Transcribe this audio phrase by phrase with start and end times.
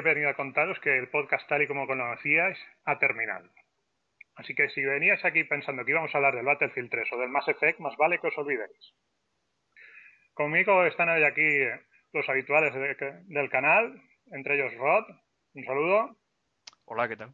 [0.00, 3.48] he venido a contaros que el podcast tal y como conocíais ha terminado.
[4.36, 7.28] Así que si veníais aquí pensando que íbamos a hablar del Battlefield 3 o del
[7.28, 8.94] Mass Effect, más vale que os olvidéis.
[10.34, 11.46] Conmigo están hoy aquí
[12.12, 14.00] los habituales de- del canal,
[14.32, 15.04] entre ellos Rod,
[15.54, 16.16] un saludo,
[16.86, 17.32] Hola, ¿qué tal?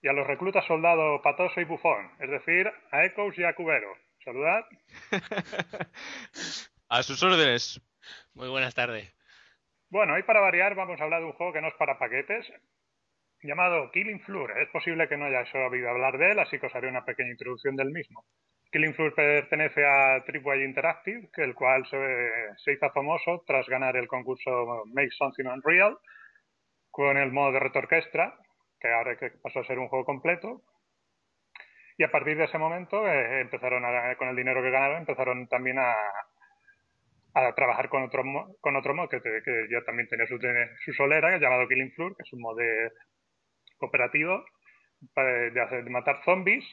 [0.00, 3.92] y a los reclutas soldado patoso y bufón, es decir, a Echoes y a Cubero.
[4.24, 4.64] Saludad.
[6.90, 7.80] A sus órdenes.
[8.34, 9.12] Muy buenas tardes.
[9.90, 12.46] Bueno, hoy para variar vamos a hablar de un juego que no es para paquetes,
[13.42, 14.58] llamado Killing Floor.
[14.58, 17.30] Es posible que no hayáis oído hablar de él, así que os haré una pequeña
[17.30, 18.24] introducción del mismo.
[18.72, 24.08] Killing Floor pertenece a Tripwire Interactive, que el cual se, hizo famoso tras ganar el
[24.08, 25.98] concurso Make Something Unreal
[26.90, 28.34] con el modo de retorquestra,
[28.80, 30.62] que ahora que pasó a ser un juego completo.
[31.98, 35.48] Y a partir de ese momento eh, empezaron a- con el dinero que ganaron empezaron
[35.48, 35.94] también a,
[37.34, 38.22] a trabajar con otro
[38.60, 40.38] con otro mod que, te- ya también tenía su,
[40.84, 42.58] su solera llamado Killing Floor, que es un mod
[43.78, 44.44] cooperativo
[45.14, 46.64] para- de, hacer- de matar zombies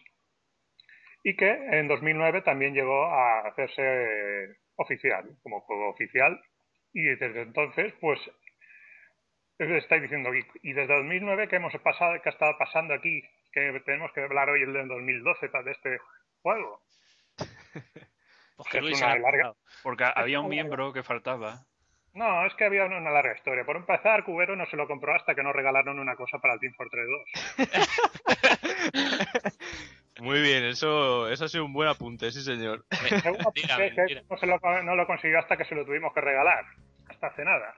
[1.23, 6.39] y que en 2009 también llegó a hacerse oficial, como juego oficial
[6.93, 8.19] y desde entonces pues
[9.57, 13.21] estáis diciendo y, desde 2009 que hemos pasado que ha estado pasando aquí
[13.51, 15.97] que tenemos que hablar hoy el del 2012 de este
[16.41, 16.81] juego
[18.55, 19.57] Pues Es que Luis una ha larga- pasado.
[19.83, 21.65] Porque había un miembro que faltaba.
[22.13, 23.65] No, es que había una, una larga historia.
[23.65, 26.61] Por empezar, Cubero no se lo compró hasta que nos regalaron una cosa para el
[26.61, 27.05] Team Fortress
[27.57, 27.67] 2.
[30.21, 32.85] Muy bien, eso, eso ha sido un buen apunte, sí señor.
[33.43, 34.21] Mentira, mentira.
[34.29, 36.63] no, se lo, no lo consiguió hasta que se lo tuvimos que regalar.
[37.09, 37.75] Hasta hace nada.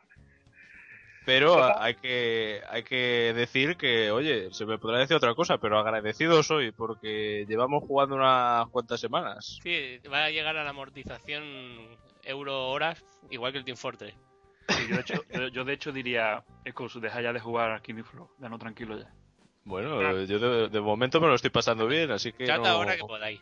[1.27, 5.77] Pero hay que, hay que decir que, oye, se me podrá decir otra cosa, pero
[5.77, 9.59] agradecido soy porque llevamos jugando unas cuantas semanas.
[9.61, 11.43] Sí, va a llegar a la amortización
[12.23, 14.15] euro-horas, igual que el Team Fortress.
[14.69, 17.81] Y yo, de hecho, yo, yo de hecho diría, Ecos, deja ya de jugar a
[17.81, 19.11] Killing Floor, ya no tranquilo ya.
[19.65, 20.23] Bueno, Ah.
[20.25, 23.01] yo de, de momento me lo estoy pasando bien, así que Chat no- ahora que
[23.03, 23.41] podáis.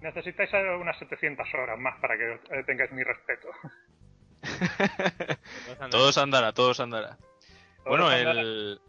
[0.00, 3.48] Necesitáis unas 700 horas más para que tengáis mi respeto.
[5.90, 7.18] Todos andará, todos andará.
[7.84, 8.40] Bueno, andará.
[8.40, 8.80] el,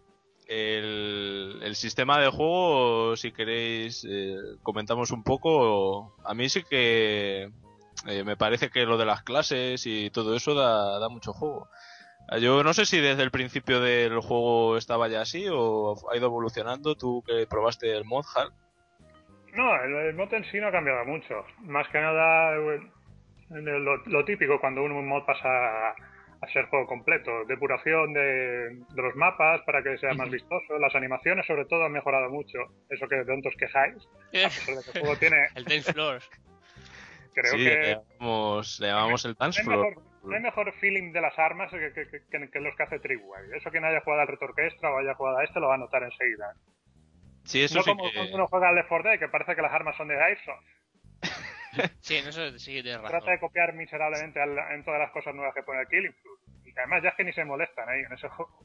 [0.48, 6.16] el, el sistema de juego, si queréis, eh, comentamos un poco.
[6.24, 7.50] A mí sí que
[8.08, 11.68] eh, me parece que lo de las clases y todo eso da, da mucho juego.
[12.28, 16.18] Ah, Yo no sé si desde el principio del juego estaba ya así o ha
[16.18, 16.96] ido evolucionando.
[16.96, 18.52] Tú que probaste el mod, Hal.
[19.54, 21.36] No, el, el mod en sí no ha cambiado mucho.
[21.62, 22.92] Más que nada, eh,
[23.50, 25.90] lo, lo típico cuando un mod pasa a,
[26.42, 27.46] a ser juego completo.
[27.46, 28.22] Depuración de,
[28.90, 30.78] de los mapas para que sea más vistoso.
[30.80, 32.60] Las animaciones, sobre todo, han mejorado mucho.
[32.90, 33.96] Eso que de tontos quejáis.
[34.06, 36.30] A pesar de que el juego tiene, El Dance Floors.
[37.34, 37.70] creo sí, que...
[37.70, 37.90] le
[38.20, 39.90] llamamos, le llamamos el dance No hay, floor.
[39.96, 43.56] mejor, no hay mejor feeling de las armas que, que- que- los que hace Tripwire.
[43.58, 46.04] Eso quien haya jugado al Retorquestra o haya jugado a este lo va a notar
[46.04, 46.54] enseguida.
[47.44, 48.16] Sí, eso no sí como que...
[48.16, 50.66] cuando uno juega al Left 4 Dead, que parece que las armas son de Airsoft.
[52.02, 53.20] Sí, en eso sí que tienes razón.
[53.20, 56.38] Trata de copiar miserablemente al- en todas las cosas nuevas que pone el Killing Floor.
[56.66, 58.60] Y que además ya es que ni se molestan ahí en ese juego.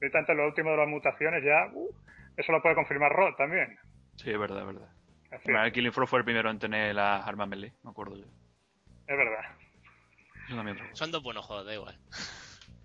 [0.00, 1.68] Y tanto en lo último de las mutaciones ya...
[1.72, 1.90] uh,
[2.36, 3.78] eso lo puede confirmar Rod también.
[4.16, 4.88] Sí, es verdad, es verdad.
[5.44, 8.24] Bueno, el Killing Floor fue el primero en tener las armas melee, me acuerdo yo.
[9.06, 9.44] es verdad.
[10.48, 10.96] Yo también recuerdo.
[10.96, 11.98] Son dos buenos juegos, da igual.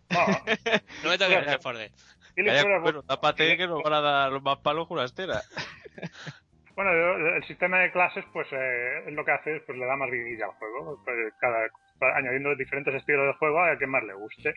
[0.10, 0.20] No,
[1.04, 1.92] No me toques el Left 4 Dead.
[2.36, 5.42] Killing Floor es bueno, tápate que nos van a dar más palos estera.
[6.78, 6.92] Bueno,
[7.36, 10.46] el sistema de clases, pues eh, lo que hace es pues le da más vidilla
[10.46, 11.68] al juego, pues, cada,
[12.16, 14.54] añadiendo diferentes estilos de juego a quien más le guste.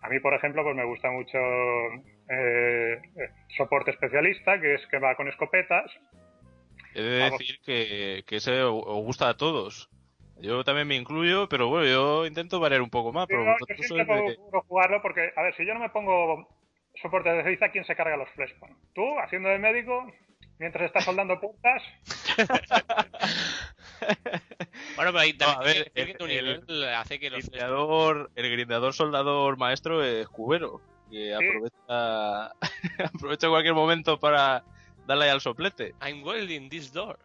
[0.00, 1.36] A mí, por ejemplo, pues me gusta mucho
[2.30, 3.02] eh,
[3.54, 5.92] soporte especialista, que es que va con escopetas.
[6.94, 7.38] He de Vamos.
[7.38, 9.90] decir que, que ese os gusta a todos.
[10.40, 13.26] Yo también me incluyo, pero bueno, yo intento variar un poco más.
[13.28, 16.48] Pero Yo, yo siempre de- procuro jugarlo porque, a ver, si yo no me pongo
[16.94, 18.78] soporte de defensa, ¿quién se carga los flashpoints?
[18.94, 20.10] Tú, haciendo de médico,
[20.58, 21.82] mientras estás soldando puertas,
[24.96, 27.42] Bueno, pero ahí No, a también ver, que el- nivel hace que el los...
[27.46, 32.46] grindeador, el grindeador soldador maestro es cubero, que aprovecha,
[33.14, 34.64] aprovecha cualquier momento para
[35.06, 35.94] darle ahí al soplete.
[36.02, 37.18] I'm welding this door.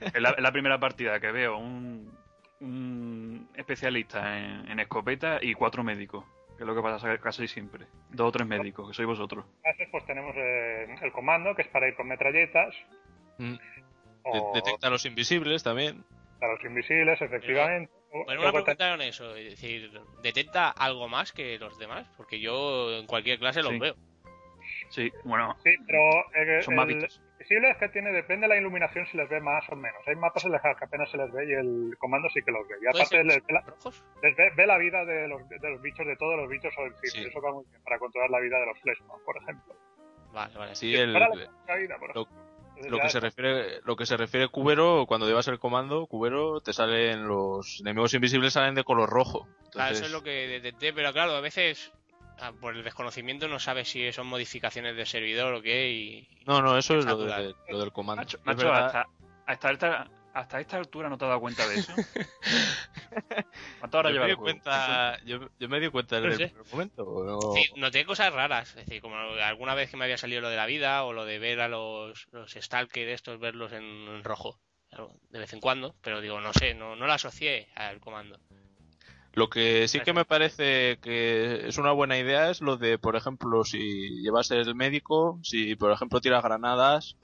[0.00, 2.16] Es la, es la primera partida que veo un,
[2.60, 6.24] un especialista en, en escopeta y cuatro médicos.
[6.56, 7.86] Que es lo que pasa casi siempre.
[8.10, 9.44] Dos o tres médicos, que sois vosotros.
[9.62, 12.74] clases, pues tenemos eh, el comando, que es para ir con metralletas.
[13.38, 13.54] Mm.
[14.22, 16.04] O De- Detecta a los invisibles también.
[16.40, 17.90] para los invisibles, efectivamente.
[18.26, 19.34] Bueno, una pregunta con eso.
[19.34, 19.90] Es decir,
[20.22, 22.06] ¿detecta algo más que los demás?
[22.16, 23.78] Porque yo en cualquier clase los Sí.
[23.80, 23.94] veo.
[24.90, 26.00] Sí, bueno, Sí, pero
[26.34, 27.08] eh, son más el-
[27.44, 27.48] vistos.
[27.48, 30.00] Visible es que tiene, depende de la iluminación si les ve más o menos.
[30.06, 32.66] Hay mapas en los que apenas se les ve y el comando sí que los
[32.66, 32.76] ve.
[32.80, 33.64] Y ¿Puede aparte les ve la,
[34.22, 36.84] les ve, ve la vida de los, de los bichos, de todos los bichos o
[36.84, 37.24] el Sí.
[37.24, 39.74] Eso va muy bien para controlar la vida de los Fleshman, por ejemplo.
[40.32, 40.74] Vale, vale.
[40.74, 44.48] Sí, el, Para la poca vida, por lo- que se refiere lo que se refiere
[44.48, 49.46] Cubero cuando llevas el comando Cubero te salen los enemigos invisibles salen de color rojo
[49.70, 51.92] Claro, Entonces, eso es lo que detecté, pero claro, a veces
[52.52, 56.28] por el desconocimiento no sabes si son modificaciones de servidor o qué y...
[56.46, 57.42] no no eso es lo, Espectacular.
[57.42, 59.06] de- lo del comando hasta,
[59.46, 61.92] hasta, esta, hasta esta altura no te has dado cuenta de eso.
[63.78, 66.36] ¿Cuánto hora yo, lleva me el di cuenta, yo, yo me di cuenta No desde
[66.36, 66.42] sé.
[66.44, 67.52] el primer momento ¿o no?
[67.54, 70.56] Sí, noté cosas raras, es decir, como alguna vez que me había salido lo de
[70.56, 74.58] la vida o lo de ver a los, los Stalker estos, verlos en, en rojo,
[74.88, 78.38] claro, de vez en cuando, pero digo, no sé, no, no lo asocié al comando.
[79.34, 83.16] Lo que sí que me parece que es una buena idea es lo de, por
[83.16, 87.16] ejemplo, si llevas el médico, si por ejemplo tiras granadas,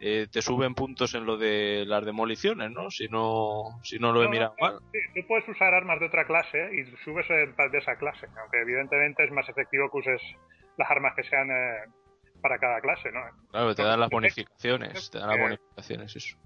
[0.00, 2.90] eh, te suben puntos en lo de las demoliciones, ¿no?
[2.90, 4.78] Si no, si no lo he No, mirado no, mal.
[4.92, 9.24] sí, tú puedes usar armas de otra clase y subes de esa clase, aunque evidentemente
[9.24, 10.20] es más efectivo que uses
[10.76, 11.84] las armas que sean eh,
[12.44, 13.20] para cada clase, ¿no?
[13.50, 16.36] Claro, te dan las bonificaciones, te dan las bonificaciones, eso.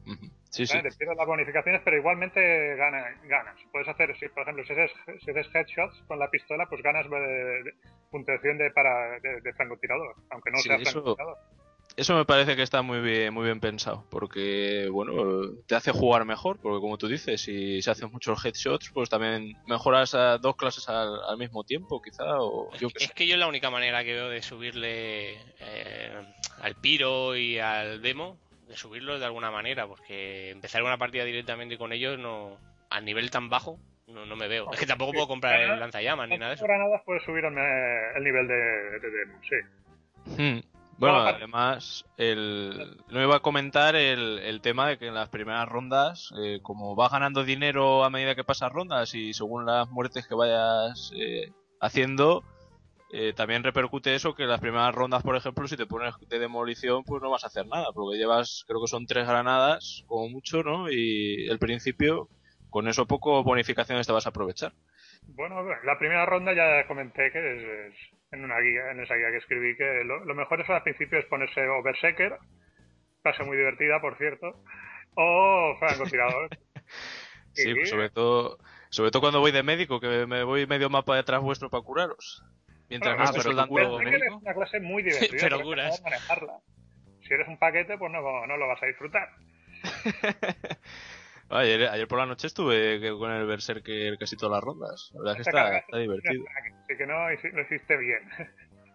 [0.48, 0.80] Sí, sí.
[0.80, 3.56] Te pierdes las bonificaciones, pero igualmente gana, ganas.
[3.72, 4.92] Puedes hacer, si, por ejemplo, si haces,
[5.24, 7.72] si haces headshots con la pistola, pues ganas de-
[8.12, 11.36] puntuación de, para, de, de francotirador, aunque no Sí, sea eso- francotirador.
[11.98, 16.24] Eso me parece que está muy bien, muy bien pensado, porque bueno, te hace jugar
[16.24, 20.54] mejor, porque como tú dices, si se hacen muchos headshots, pues también mejoras a dos
[20.54, 24.04] clases al, al mismo tiempo, quizá, o yo Es que yo es la única manera
[24.04, 26.12] que veo de subirle eh,
[26.62, 31.78] al Piro y al Demo, de subirlos de alguna manera, porque empezar una partida directamente
[31.78, 32.58] con ellos no
[32.90, 34.72] al nivel tan bajo no, no me veo.
[34.72, 36.64] Es que tampoco puedo comprar el lanzallamas ni nada de eso.
[36.64, 40.40] Con granadas puedes subir el, el nivel de, de demo, sí.
[40.40, 40.77] Hmm.
[40.98, 45.68] Bueno, además, el, no iba a comentar el, el tema de que en las primeras
[45.68, 50.26] rondas, eh, como vas ganando dinero a medida que pasas rondas y según las muertes
[50.26, 52.42] que vayas eh, haciendo,
[53.12, 56.38] eh, también repercute eso que en las primeras rondas, por ejemplo, si te pones de
[56.40, 60.28] demolición, pues no vas a hacer nada, porque llevas, creo que son tres granadas, como
[60.28, 60.90] mucho, ¿no?
[60.90, 62.28] Y el principio,
[62.70, 64.72] con eso poco bonificaciones te vas a aprovechar.
[65.28, 67.62] Bueno, la primera ronda ya comenté que es,
[67.92, 70.82] es en una guía, en esa guía que escribí, que lo, lo mejor es al
[70.82, 72.36] principio es ponerse o Berserker,
[73.22, 74.62] clase muy divertida, por cierto,
[75.14, 76.48] o francotirador.
[77.52, 78.58] Sí, Y- pues sobre todo,
[78.90, 82.44] sobre todo cuando voy de médico, que me voy medio mapa detrás vuestro para curaros.
[82.88, 84.24] Mientras Bueno, no pero tú soldando médico.
[84.24, 86.52] es una clase muy divertida, Pero saber manejarla.
[87.26, 89.28] Si eres un paquete, pues no, no lo vas a disfrutar.
[91.50, 95.10] Ayer, ayer por la noche estuve que- con el Berserker casi todas las rondas.
[95.14, 96.44] La verdad es que está, está divertido.
[96.84, 98.20] Así que no lo hiciste bien.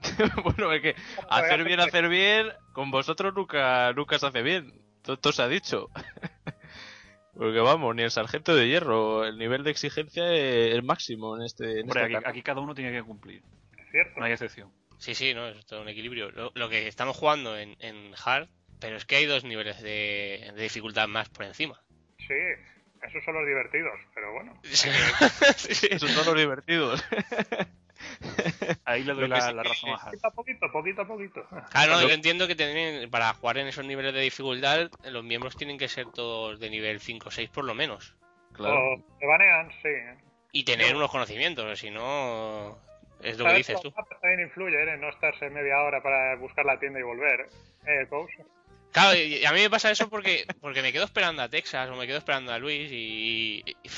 [0.43, 0.95] bueno, es que
[1.29, 4.74] hacer bien, hacer bien, con vosotros nunca, nunca se hace bien.
[5.01, 5.89] Todo, todo se ha dicho.
[7.36, 11.43] Porque vamos, ni el sargento de hierro, el nivel de exigencia es el máximo en
[11.43, 11.79] este.
[11.79, 13.41] En Hombre, este aquí, cada uno tiene que cumplir.
[13.77, 14.19] Es cierto.
[14.19, 14.72] No hay excepción.
[15.00, 16.29] Sí, sí, no, es todo un equilibrio.
[16.31, 20.51] Lo, lo que estamos jugando en, en Hard, pero es que hay dos niveles de,
[20.55, 21.81] de dificultad más por encima.
[22.27, 22.33] Sí,
[23.03, 24.53] esos son los divertidos, pero bueno.
[24.63, 24.89] Sí,
[25.73, 25.87] sí.
[25.91, 27.03] Esos son los divertidos.
[28.85, 30.05] Ahí le doy la, sí la razón a Hart.
[30.05, 31.47] Poquito a poquito, poquito a poquito.
[31.69, 35.55] Claro, no, yo entiendo que tienen, para jugar en esos niveles de dificultad, los miembros
[35.55, 38.15] tienen que ser todos de nivel 5 o 6 por lo menos.
[38.53, 38.93] Claro.
[38.93, 39.89] O te banean, sí.
[40.51, 42.77] Y tener unos conocimientos, si no,
[43.21, 43.91] es lo que dices tú.
[44.21, 44.93] también influye ¿eh?
[44.93, 47.47] en no estarse media hora para buscar la tienda y volver.
[47.85, 48.31] Eh, Coach.
[48.93, 51.95] Claro, y a mí me pasa eso porque, porque me quedo esperando a Texas o
[51.95, 53.89] me quedo esperando a Luis y, y, y-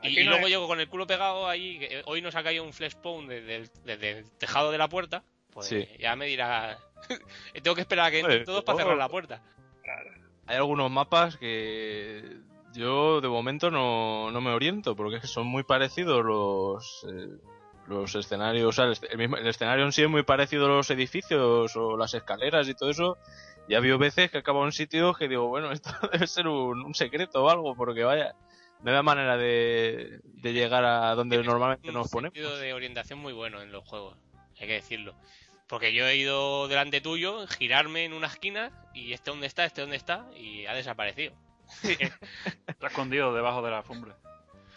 [0.00, 1.78] Aquí y no luego llego con el culo pegado ahí.
[1.80, 4.88] que Hoy nos ha caído un flash spawn desde el, desde el tejado de la
[4.88, 5.24] puerta.
[5.52, 5.88] Pues Sí.
[5.98, 6.78] ya me dirá.
[7.62, 9.42] Tengo que esperar a que entren todos para cerrar la puerta.
[10.46, 12.22] Hay algunos mapas que
[12.74, 17.28] yo de momento no, no me oriento porque es que son muy parecidos los eh,
[17.88, 20.68] los escenarios, o sea, el, el mismo- el escenario en sí es muy parecido a
[20.68, 23.18] los edificios o las escaleras y todo eso.
[23.68, 26.84] Y ha habido veces que acabo en sitios que digo, bueno, esto debe ser un,
[26.84, 28.34] un secreto o algo, porque vaya,
[28.82, 32.32] no hay manera de, de llegar a donde normalmente un nos ponemos.
[32.34, 34.16] sentido de orientación muy bueno en los juegos,
[34.60, 35.14] hay que decirlo.
[35.66, 39.82] Porque yo he ido delante tuyo, girarme en una esquina y este dónde está, este
[39.82, 41.34] dónde está y ha desaparecido.
[42.66, 44.16] Está escondido debajo de la alfombra.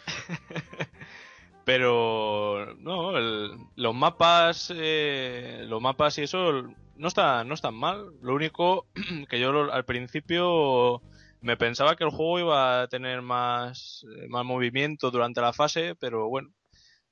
[1.64, 6.64] Pero no, el- los mapas, eh, los mapas y eso
[6.96, 8.06] no están, no están mal.
[8.22, 8.86] Lo único
[9.28, 11.00] que yo lo- al principio
[11.40, 15.94] me pensaba que el juego iba a tener más, eh, más movimiento durante la fase,
[15.96, 16.50] pero bueno,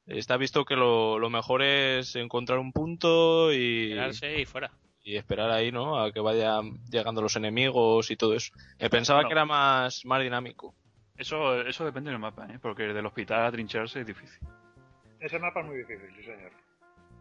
[0.07, 4.71] está visto que lo, lo mejor es encontrar un punto y, y fuera.
[5.03, 6.01] y esperar ahí, ¿no?
[6.01, 8.53] A que vayan llegando los enemigos y todo eso.
[8.79, 9.29] Me pensaba Bueno.
[9.29, 10.75] que era más, más dinámico.
[11.17, 12.59] Eso, eso depende del mapa, ¿eh?
[12.63, 14.39] porque del hospital a trincharse es difícil.
[15.19, 16.51] Ese mapa es muy difícil, sí señor.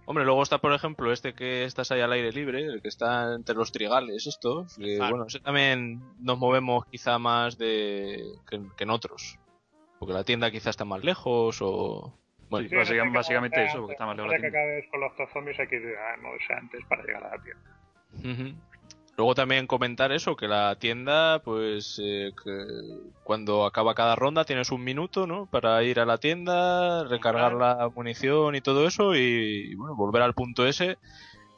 [0.09, 3.35] Hombre, luego está, por ejemplo, este que estás ahí al aire libre, el que está
[3.35, 4.65] entre los trigales, esto.
[4.75, 5.11] que, Claro.
[5.11, 9.37] bueno, ese también nos movemos quizá más de que, que en otros.
[9.99, 12.11] Porque la tienda quizá está más lejos o...
[12.49, 12.75] Bueno, Sí,
[13.13, 15.75] básicamente eso, porque está más lejos la que acabes con los dos zombies hay que
[15.75, 17.77] ir a moverse antes para llegar a la tienda.
[18.17, 18.57] Ujú.
[19.19, 22.65] Luego también comentar eso, que la tienda, pues eh, que
[23.25, 25.45] cuando acaba cada ronda tienes un minuto, ¿no?
[25.45, 30.33] Para ir a la tienda, recargar la munición y todo eso y, bueno, volver al
[30.33, 30.99] punto ese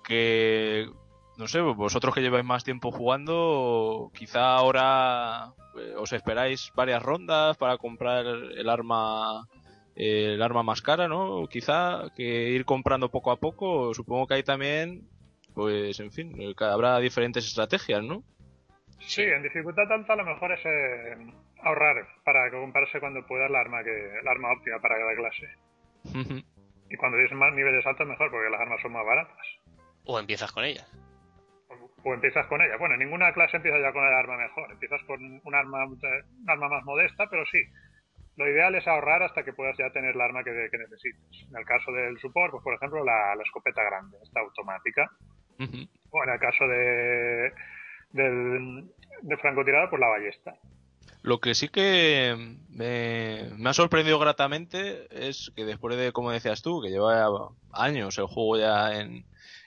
[0.03, 0.89] que,
[1.37, 7.57] no sé, vosotros que lleváis más tiempo jugando, quizá ahora eh, os esperáis varias rondas
[7.57, 9.47] para comprar el arma
[9.95, 11.47] eh, el arma más cara, ¿no?
[11.47, 15.07] Quizá que ir comprando poco a poco, supongo que hay también
[15.53, 18.23] pues en fin, eh, habrá diferentes estrategias, ¿no?
[18.99, 21.15] Sí, en dificultad alta a lo mejor es eh,
[21.63, 25.49] ahorrar para comprarse cuando puedas la arma que la arma óptima para cada clase.
[26.89, 29.47] Y cuando tienes más niveles altos mejor porque las armas son más baratas.
[30.05, 30.89] O empiezas con ellas.
[32.03, 32.77] O empiezas con ella.
[32.77, 34.71] Bueno, ninguna clase empieza ya con el arma mejor.
[34.71, 35.99] Empiezas con un arma, un
[36.47, 37.59] arma más modesta, pero sí.
[38.37, 41.47] Lo ideal es ahorrar hasta que puedas ya tener la arma que, que necesites.
[41.49, 45.09] En el caso del support, pues por ejemplo la, la escopeta grande, esta automática.
[46.11, 47.51] O en el caso de
[48.11, 48.85] del,
[49.21, 50.55] de francotirador, pues la ballesta.
[51.23, 52.35] Lo que sí que
[52.69, 58.17] me, me ha sorprendido gratamente es que después de, como decías tú, que lleva años
[58.17, 59.23] el juego ya en,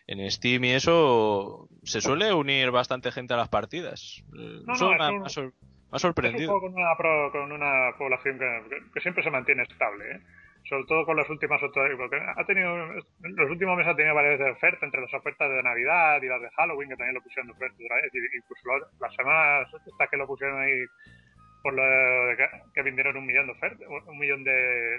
[0.08, 4.22] en Steam y eso, se suele unir bastante gente a las partidas.
[4.36, 6.00] Eh, No, eso no, me, ha- es un- me ha sor- me ha Es un
[6.00, 6.50] sorprendido.
[6.50, 10.20] juego con una, pro- con una población que, que- que siempre se mantiene estable, ¿eh?
[10.74, 11.60] Sobre todo con las últimas
[11.96, 15.48] porque ha tenido en los últimos meses ha tenido varias de oferta entre las ofertas
[15.48, 18.36] de Navidad y las de Halloween que también lo pusieron de oferta otra vez y
[18.36, 20.84] incluso lo- las semanas estas que lo pusieron ahí
[21.62, 24.98] por lo de que, que vendieron un millón de ofertas un millón de,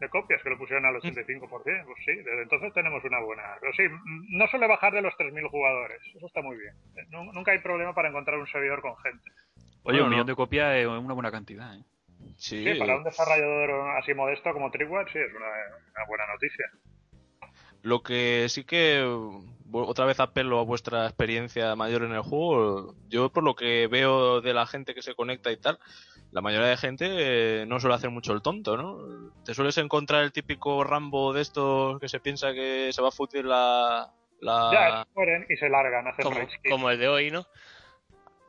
[0.00, 3.72] de copias que lo pusieron al 85% pues sí desde entonces tenemos una buena pero
[3.74, 6.72] sí mm, no suele bajar de los 3.000 jugadores eso está muy bien
[7.10, 9.30] Nu- nunca hay problema para encontrar un servidor con gente
[9.82, 10.10] Oye, Bueno, un no.
[10.16, 11.84] millón de copias es una buena cantidad, ¿eh?
[12.36, 16.66] Sí, Sí, para un desarrollador así modesto como Trickwire, sí, es una, una buena noticia.
[17.82, 19.02] Lo que sí que
[19.72, 22.94] otra vez apelo a vuestra experiencia mayor en el juego.
[23.08, 25.78] Yo por lo que veo de la gente que se conecta y tal,
[26.32, 29.32] la mayoría de gente eh, no suele hacer mucho el tonto, ¿no?
[29.44, 33.12] Te sueles encontrar el típico Rambo de estos que se piensa que se va a
[33.12, 34.12] futir la...
[34.40, 34.70] la...
[34.72, 37.46] Ya, mueren y se largan, hacen Como, como el de hoy, ¿no?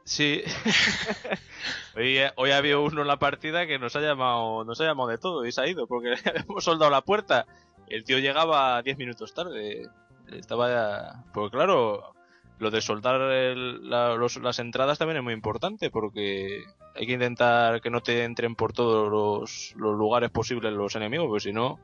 [0.07, 0.41] Sí.
[1.95, 5.09] hoy, hoy ha habido uno en la partida que nos ha llamado, nos ha llamado
[5.09, 7.45] de todo y se ha ido porque le hemos soldado la puerta.
[7.87, 9.87] El tío llegaba 10 minutos tarde.
[10.31, 11.23] Estaba ya...
[11.33, 12.13] Pues claro,
[12.59, 16.63] lo de soltar el- la- los- las entradas también es muy importante porque
[16.95, 21.27] hay que intentar que no te entren por todos los, los lugares posibles los enemigos,
[21.27, 21.79] porque si no,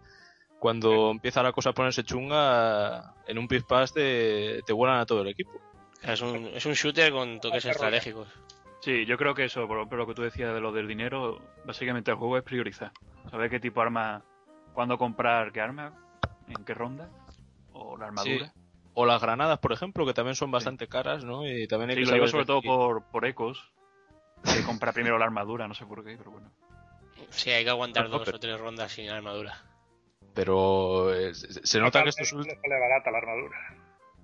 [0.60, 5.22] cuando empieza la cosa a ponerse chunga, en un pispás te, te vuelan a todo
[5.24, 5.52] el equipo.
[6.04, 8.28] Es un, es un shooter con toques estratégicos.
[8.82, 11.40] Sí, yo creo que eso, por, por lo que tú decías de lo del dinero,
[11.66, 12.92] básicamente el juego es priorizar.
[13.32, 14.24] Saber qué tipo de arma,
[14.74, 15.94] cuándo comprar qué arma,
[16.50, 17.10] en qué ronda,
[17.72, 18.52] o la armadura.
[18.96, 21.48] O las granadas, por ejemplo, que también son bastante caras, ¿no?
[21.48, 23.72] Y también hay Sí, que lo digo sobre todo por, por ecos.
[24.44, 26.52] Que compra primero la armadura, no sé por qué, pero bueno.
[27.30, 29.58] Sí, hay que aguantar No, dos pero- o tres rondas sin armadura.
[30.36, 32.60] Pero eh, se nota que estos le últimos...
[32.62, 33.58] sale barata la armadura.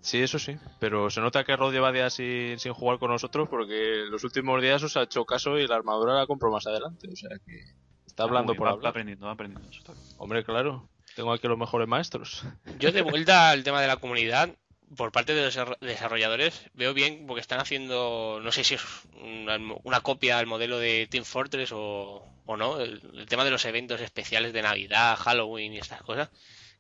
[0.02, 0.58] Sí, eso sí.
[0.80, 4.62] Pero se nota que Rod lleva días sin, sin jugar con nosotros porque los últimos
[4.62, 7.08] días os ha hecho caso y la armadura la compro más adelante.
[7.12, 7.64] O sea que
[8.06, 8.90] está hablando Muy bien, por va- va hablar.
[8.92, 9.70] aprendiendo, va aprendiendo.
[9.70, 10.06] eso bien.
[10.18, 10.90] Hombre, claro.
[11.16, 12.44] Tengo aquí los mejores maestros.
[12.80, 14.50] Yo de vuelta al tema de la comunidad,
[14.96, 18.84] por parte de los desarro- desarrolladores, veo bien porque están haciendo, no sé si es
[19.22, 23.52] una, una copia al modelo de Team Fortress o, o no, el, el tema de
[23.52, 26.30] los eventos especiales de Navidad, Halloween y estas cosas,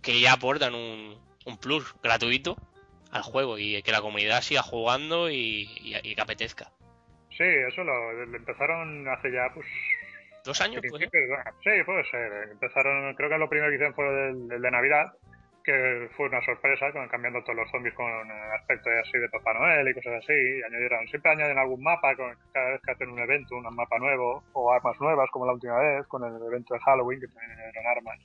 [0.01, 2.55] que ya aportan un, un plus gratuito
[3.11, 6.71] al juego y que la comunidad siga jugando y, y- y que apetezca.
[7.29, 9.65] Sí, eso lo, lo empezaron hace ya, pues...
[10.43, 10.81] ¿Dos años?
[10.89, 12.49] Pues, principios- sí, puede ser.
[12.51, 15.13] Empezaron, creo que lo primero que hicieron fue el, el de Navidad,
[15.63, 19.53] que fue una sorpresa, con, cambiando todos los zombies con eh, aspecto así de Papá
[19.53, 20.33] Noel y cosas así.
[20.33, 23.99] Y añadieron, siempre añaden algún mapa, con, cada vez que hacen un evento, un mapa
[23.99, 27.51] nuevo, o armas nuevas, como la última vez, con el evento de Halloween, que también
[27.59, 28.19] eran armas.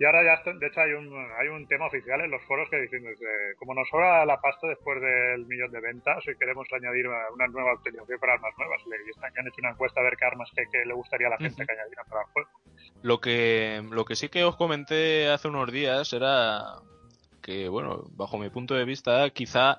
[0.00, 2.80] Y ahora ya, de hecho, hay un, hay un tema oficial en los foros que
[2.80, 7.08] dicen, desde, como nos sobra la pasta después del millón de ventas, y queremos añadir
[7.08, 8.80] una, una nueva optimización para armas nuevas.
[8.86, 10.94] Le- Y están, que han hecho una encuesta a ver qué armas que, que le
[10.94, 12.48] gustaría a la gente que añadieran para el juego.
[13.02, 16.62] Lo que, lo que sí que os comenté hace unos días era
[17.42, 19.78] que, bueno, bajo mi punto de vista, quizá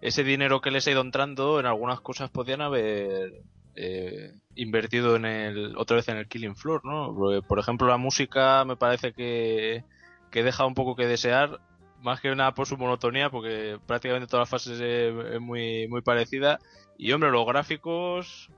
[0.00, 3.32] ese dinero que les ha ido entrando en algunas cosas podían haber
[3.76, 7.14] eh, invertido en el otra vez en el Killing Floor, ¿no?
[7.14, 9.84] Porque, Por ejemplo, la música me parece que,
[10.30, 11.60] que deja un poco que desear,
[12.02, 16.58] más que nada por su monotonía, porque prácticamente todas las fases es, muy, muy parecida.
[16.98, 18.50] Y hombre, los gráficos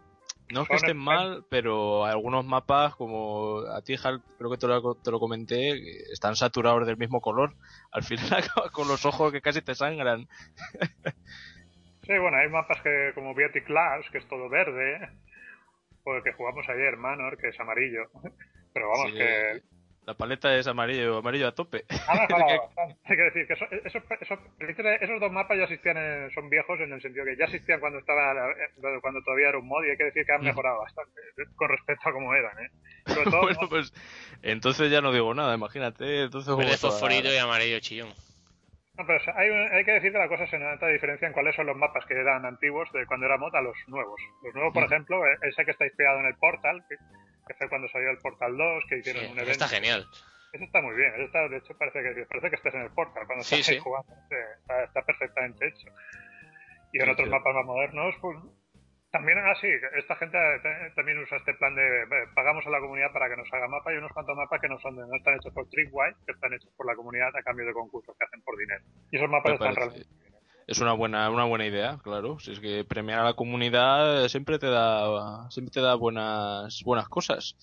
[0.50, 4.66] no es que estén mal, pero algunos mapas, como a ti, Hal, creo que te
[4.66, 7.54] lo, te lo comenté, están saturados del mismo color.
[7.90, 10.28] Al final acabas con los ojos que casi te sangran.
[12.12, 15.08] Sí, bueno, hay mapas que como Beauty Class, que es todo verde,
[16.04, 18.02] o el que jugamos ayer, Manor, que es amarillo.
[18.74, 19.62] Pero vamos, Sí, que
[20.04, 21.84] La paleta es amarillo, amarillo a tope.
[22.08, 22.96] ha mejorado bastante.
[23.04, 23.68] Hay que decir que eso-
[25.00, 27.98] esos, dos mapas ya existían, en- son viejos en el sentido que ya existían cuando
[28.00, 30.46] estaba eh, cuando todavía era un mod y hay que decir que han Mm.
[30.46, 31.20] mejorado bastante
[31.56, 32.70] con respecto a cómo eran, ¿eh?
[33.06, 33.92] Sobre todo, bueno, pues
[34.42, 36.24] entonces ya no digo nada, imagínate.
[36.24, 38.08] Entonces Verde fosforito y amarillo chillón.
[38.98, 41.66] No, pero hay, hay que decir que la cosa se nota diferencia en cuáles son
[41.66, 44.20] los mapas que eran antiguos de cuando era mod a los nuevos.
[44.42, 44.92] Los nuevos, por Ujú.
[44.92, 46.96] ejemplo, eh, ese que está inspirado en el Portal, que,
[47.46, 49.52] que fue cuando salió el Portal 2, que Sí, hicieron un eso evento.
[49.52, 50.06] está genial.
[50.52, 51.14] Eso está muy bien.
[51.14, 53.80] Eso está, de hecho, parece que, parece que estás en el Portal cuando Sí, estás
[53.80, 54.12] jugando.
[54.60, 55.88] Está, está perfectamente hecho.
[56.92, 58.36] Y en otros mapas más modernos, pues
[59.12, 62.80] también, ah, sí, esta gente eh, también usa este plan de eh, pagamos a la
[62.80, 65.34] comunidad para que nos haga mapa y unos cuantos mapas que no son no están
[65.34, 68.40] hechos por Tripwire, que están hechos por la comunidad a cambio de concursos que hacen
[68.40, 68.82] por dinero.
[69.10, 70.08] Y esos mapas están realmente
[70.66, 72.38] Es una buena, una buena idea, claro.
[72.38, 77.08] Si es que premiar a la comunidad siempre te da, siempre te da buenas, buenas
[77.10, 77.56] cosas.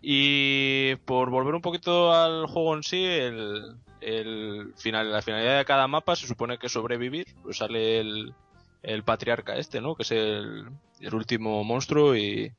[0.00, 5.64] Y por volver un poquito al juego en sí, el, el final, la finalidad de
[5.64, 7.26] cada mapa se supone que es sobrevivir.
[7.42, 8.34] Pues sale el,
[8.84, 9.94] el patriarca este, ¿no?
[9.94, 10.68] Que es el,
[11.12, 12.52] último monstruo y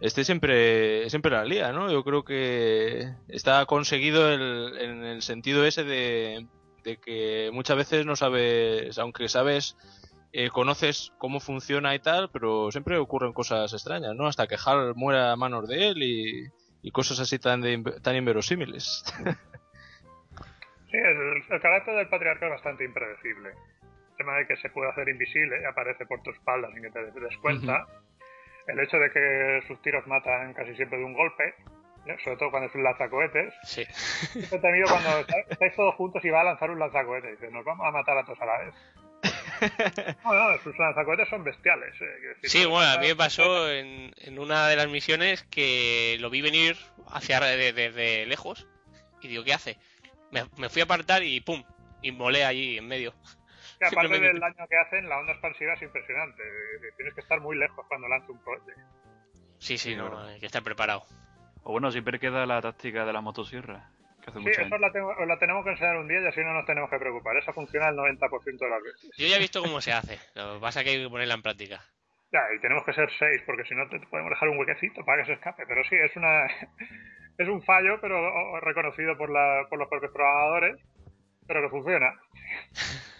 [0.00, 1.90] este siempre, siempre la lía, ¿no?
[1.90, 6.46] Yo creo que está conseguido el, en el sentido ese de,
[7.04, 9.76] que muchas veces no sabes, aunque sabes,
[10.32, 14.26] eh, conoces cómo funciona y tal, pero siempre ocurren cosas extrañas, ¿no?
[14.26, 19.04] Hasta que Hal muera a manos de él y, cosas así tan, de tan inverosímiles.
[20.90, 23.50] Sí, el carácter del patriarca es bastante impredecible.
[24.18, 27.00] El tema de que se puede hacer invisible, aparece por tu espalda sin que te
[27.04, 27.86] des cuenta.
[28.66, 31.54] El hecho de que sus tiros matan casi siempre de un golpe,
[32.24, 33.54] sobre todo cuando es un lanzacohetes.
[33.62, 33.84] Sí.
[33.84, 37.40] Siempre he temido cuando está- estáis todos juntos y va a lanzar un lanzacohetes.
[37.40, 38.74] Dice, nos vamos a matar a todos a la vez.
[40.24, 41.94] No, no, sus lanzacohetes son bestiales.
[42.00, 42.04] eh,
[42.42, 46.30] decir, Sí, bueno, a mí me pasó en, en una de las misiones que lo
[46.30, 46.76] vi venir
[47.10, 48.68] hacia desde de, de lejos
[49.20, 49.76] y digo, ¿qué hace?
[50.30, 51.64] Me, me fui a apartar y ¡pum!
[52.02, 53.14] Y molé allí en medio.
[53.78, 56.42] Que aparte simplemente- del daño que hacen, la onda expansiva es impresionante.
[56.96, 58.72] Tienes que estar muy lejos cuando lanza un cohete.
[59.58, 61.02] Sí, sí, no, hay que estar preparado.
[61.62, 63.90] O bueno, siempre queda la táctica de la motosierra.
[64.22, 66.26] Que hace Sí, mucha eso la, tengo- os la tenemos que enseñar un día y
[66.26, 67.36] así no nos tenemos que preocupar.
[67.36, 69.10] Esa funciona el 90% de las veces.
[69.16, 70.18] Yo ya he visto cómo se hace.
[70.34, 71.80] Lo que pasa es que hay que ponerla en práctica.
[72.32, 75.22] Ya, y tenemos que ser seis, porque si no te podemos dejar un huequecito para
[75.22, 75.64] que se escape.
[75.66, 76.46] Pero sí, es una
[77.38, 80.76] es un fallo, pero reconocido por, la, por los propios programadores,
[81.46, 82.12] pero que funciona.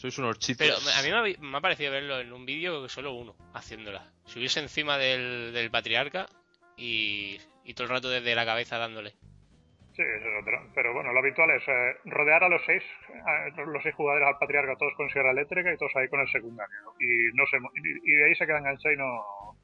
[0.00, 0.84] Sois unos Pero chitos.
[0.86, 3.36] me- a mí me ha, vi- me ha parecido verlo en un vídeo solo uno
[3.52, 4.10] haciéndola.
[4.24, 6.26] Subirse encima del, del patriarca
[6.76, 9.10] y, y todo el rato desde la cabeza dándole.
[9.94, 10.70] Sí, eso es otro.
[10.74, 12.82] Pero bueno, lo habitual es eh, rodear a los seis,
[13.26, 16.28] a los seis jugadores al patriarca, todos con sierra eléctrica y todos ahí con el
[16.30, 16.74] secundario.
[16.84, 16.94] ¿no?
[16.98, 19.56] Y no se, y, y de ahí se quedan enganchados y no.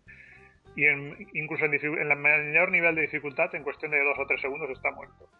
[0.76, 4.42] Y en, incluso en el mayor nivel de dificultad, en cuestión de dos o tres
[4.42, 5.30] segundos, está muerto.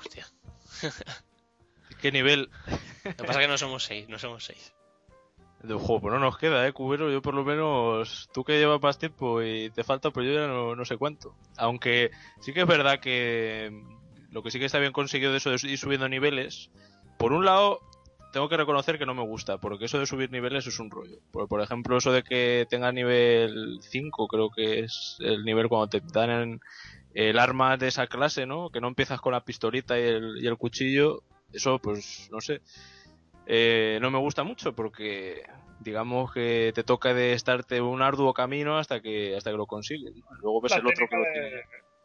[0.00, 0.26] Hostia.
[2.02, 2.50] ¿Qué nivel
[3.04, 4.74] Lo que pasa es que no somos seis, no somos seis.
[5.62, 6.00] de juego?
[6.00, 7.10] Pues no nos queda, ¿eh, Cubero?
[7.10, 10.48] Yo por lo menos, tú que llevas más tiempo y te falta, pues yo ya
[10.48, 11.36] no, no sé cuánto.
[11.56, 12.10] Aunque
[12.40, 15.50] sí que es verdad que mm, lo que sí que está bien conseguido de eso
[15.50, 16.70] de ir subiendo niveles,
[17.18, 17.78] por un lado,
[18.32, 21.18] tengo que reconocer que no me gusta, porque eso de subir niveles es un rollo.
[21.30, 25.86] Por, por ejemplo, eso de que tenga nivel 5, creo que es el nivel cuando
[25.86, 26.60] te dan
[27.14, 28.70] el arma de esa clase, ¿no?
[28.70, 31.22] Que no empiezas con la pistolita y el, y el cuchillo.
[31.52, 32.60] Eso, pues, no sé.
[33.46, 35.42] Eh, no me gusta mucho porque
[35.80, 40.14] digamos que te toca de estarte un arduo camino hasta que hasta que lo consigues.
[40.14, 40.24] ¿no?
[40.40, 41.62] Luego ves la el otro que lo de- tiene.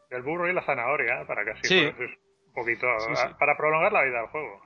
[0.09, 1.91] del burro y la zanahoria, para que así Sí.
[1.95, 2.87] pues, es un poquito.
[2.99, 3.27] Sí, sí.
[3.37, 4.61] Para prolongar la vida del juego.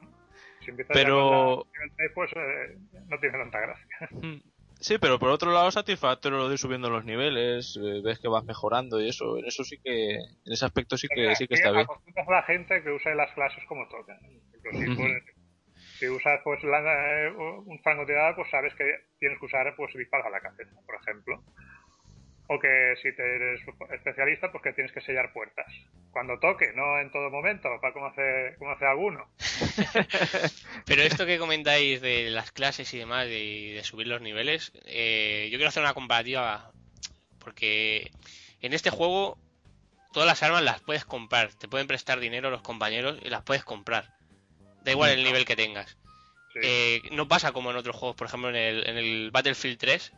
[0.61, 2.77] Si empiezas Pero- la nivel 6, pues eh,
[3.09, 4.09] no tiene tanta gracia.
[4.81, 8.27] Sí, pero por otro lado satisfactorio lo de ir subiendo los niveles, eh, ves que
[8.27, 11.53] vas mejorando y eso, en eso sí que, en ese aspecto sí que sí que
[11.53, 11.85] está bien.
[12.27, 14.17] A la gente que use las clases como tocan.
[14.63, 15.23] Pero si, pues,
[15.99, 18.83] si usas pues la- eh, un francotirador, pues sabes que
[19.19, 21.43] tienes que usar pues disparos a la cabeza, por ejemplo.
[22.53, 23.61] O que si te eres
[23.93, 25.65] especialista, pues que tienes que sellar puertas.
[26.11, 29.25] Cuando toque, no en todo momento, para como hace, como hace alguno.
[30.85, 35.47] Pero esto que comentáis de las clases y demás, de, de subir los niveles, eh,
[35.49, 36.73] yo quiero hacer una comparativa,
[37.39, 38.11] porque
[38.59, 39.37] en este juego
[40.11, 43.63] todas las armas las puedes comprar, te pueden prestar dinero los compañeros y las puedes
[43.63, 44.13] comprar.
[44.83, 45.97] Da igual el nivel que tengas.
[46.51, 46.59] Sí.
[46.61, 50.11] Eh, no pasa como en otros juegos, por ejemplo en el, en el Battlefield 3,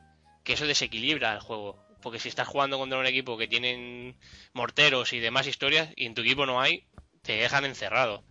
[0.44, 1.93] que eso desequilibra el juego.
[2.04, 4.16] Porque si estás jugando contra un equipo que tienen
[4.54, 6.86] morteros y demás historias, y en tu equipo no hay,
[7.24, 8.24] te dejan encerrado.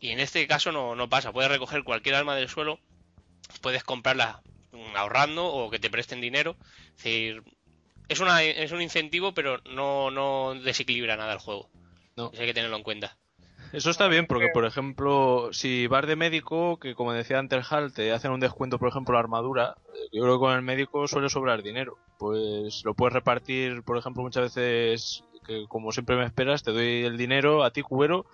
[0.00, 1.32] Y en este caso no, no pasa.
[1.32, 2.80] Puedes recoger cualquier arma del suelo,
[3.62, 6.56] puedes comprarla mm, ahorrando o que te presten dinero.
[6.96, 7.42] Es decir,
[8.08, 11.70] es, una, es un incentivo, pero no, no desequilibra nada el juego.
[12.16, 12.30] No.
[12.32, 13.16] Eso hay que tenerlo en cuenta.
[13.74, 17.92] Eso está bien, porque por ejemplo, si vas de médico, que como decía antes Hal,
[17.92, 19.74] te hacen un descuento, por ejemplo, la armadura,
[20.12, 21.96] yo creo que con el médico suele sobrar dinero.
[22.16, 27.02] Pues lo puedes repartir, por ejemplo, muchas veces, que como siempre me esperas, te doy
[27.02, 28.26] el dinero a ti, cubero,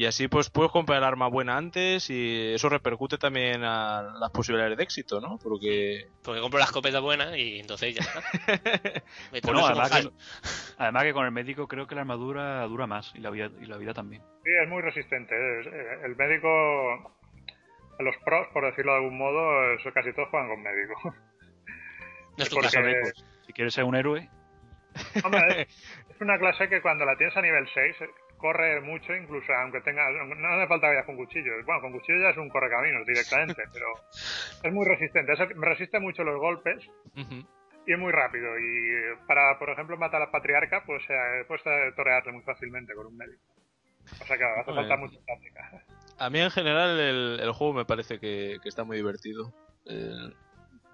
[0.00, 4.30] y así pues puedes comprar el arma buena antes y eso repercute también a las
[4.30, 5.38] posibilidades de éxito, ¿no?
[5.42, 8.22] Porque Porque compro la escopeta buena y entonces ya está.
[9.32, 10.10] Me Bueno, además que,
[10.78, 13.66] además que con el médico creo que la armadura dura más y la vida, y
[13.66, 14.22] la vida también.
[14.44, 15.34] Sí, es muy resistente.
[15.60, 17.16] es- eh, El médico,
[17.98, 20.94] los pros, por decirlo de algún modo, eso casi todos juegan con médico.
[22.36, 22.80] No es tu porque- caso.
[22.82, 24.28] Pues, si quieres ser un héroe,
[25.24, 25.68] Hombre, es,
[26.14, 28.06] es una clase que cuando la tienes a nivel 6 eh,
[28.38, 30.08] corre mucho, incluso aunque tengas.
[30.14, 31.64] No hace falta que vayas con cuchillos.
[31.66, 33.86] Bueno, con cuchillos ya es un correcaminos directamente, pero
[34.62, 35.32] es muy resistente.
[35.34, 36.88] Es- resiste mucho los golpes
[37.86, 38.58] y es muy rápido.
[38.58, 38.62] Y
[38.94, 43.06] eh, para, por ejemplo, matar al patriarca, pues eh, puedes eh, torearle muy fácilmente con
[43.06, 43.42] un médico.
[44.22, 44.98] O sea que hace falta Bueno.
[44.98, 45.84] mucha táctica.
[46.18, 49.52] A mí en general el, el juego me parece que, que está muy divertido.
[49.84, 50.34] El-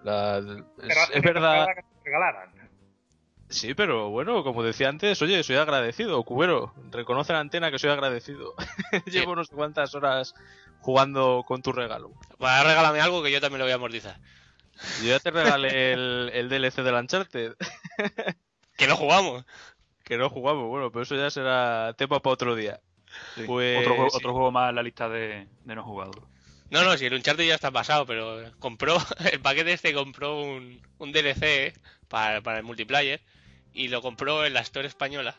[0.02, 1.66] la- es, que verdad.
[1.66, 2.50] te regalaran.
[3.48, 6.74] Sí, pero bueno, como decía antes, oye, soy agradecido, Cubero.
[6.90, 8.54] Reconoce la antena que soy agradecido.
[9.06, 10.34] Llevo no sé cuántas horas
[10.80, 12.12] jugando con tu regalo.
[12.42, 14.18] Va, regálame algo que yo también lo voy a amortizar.
[15.02, 17.54] Yo ya te regalé el, el DLC del Uncharted,
[18.76, 19.44] Que no jugamos.
[20.02, 22.80] que no jugamos, bueno, pero eso ya será tema para otro día.
[23.36, 23.44] sí.
[23.46, 24.16] Pues, otro, juego, sí.
[24.16, 26.16] otro juego más en la lista de, de no jugados.
[26.70, 28.96] No, no, si el Uncharted ya está pasado, pero compró,
[29.32, 31.72] el paquete este compró un, un DLC
[32.14, 33.20] para, para el multiplayer
[33.72, 35.34] y lo compró en la Store española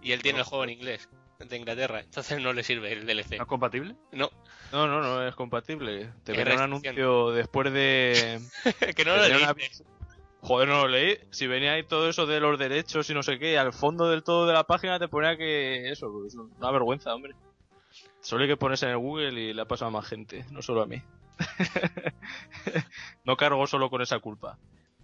[0.00, 1.08] y él tiene el juego en inglés
[1.40, 3.38] de Inglaterra, entonces no le sirve el DLC.
[3.38, 3.96] ¿No es compatible?
[4.12, 4.30] No,
[4.70, 6.12] No, no, no es compatible.
[6.22, 8.38] Te veré un anuncio después de...
[8.96, 9.84] que no lo una- leíste.
[10.42, 11.18] Joder, no lo leí.
[11.30, 14.22] Si venía ahí todo eso de los derechos y no sé qué, al fondo del
[14.22, 17.34] todo de la página te ponía que eso, pues una vergüenza, hombre.
[18.20, 20.62] Solo hay que ponerse en el Google y le ha pasado a más gente, no
[20.62, 21.02] solo a mí.
[23.24, 24.58] no cargo solo con esa culpa.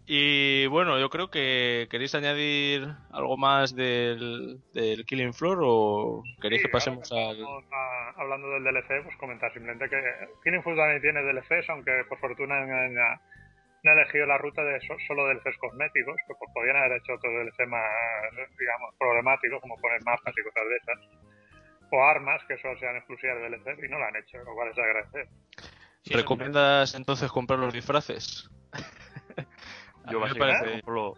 [0.08, 6.62] Y bueno, yo creo que queréis añadir algo más del, del Killing Floor o queréis
[6.62, 7.32] Sí, que pasemos al...
[7.38, 10.00] estamos, ah, hablando del DLC, pues comentar simplemente que
[10.44, 14.80] Killing Floor también tiene DLCs, aunque por fortuna han, han- han elegido la ruta de
[14.80, 17.82] so- solo DLCs cosméticos, que pues, podrían haber hecho otro DLC más,
[18.58, 20.98] digamos, problemático, como poner mapas y cosas de esas.
[21.90, 24.68] O armas que solo sean exclusivas de DLC y no lo han hecho, lo cual
[24.70, 25.28] es de agradecer.
[26.10, 28.48] ¿Recomiendas entonces comprar los disfraces?
[30.12, 31.14] Yo me básicamente parece- compro, lo-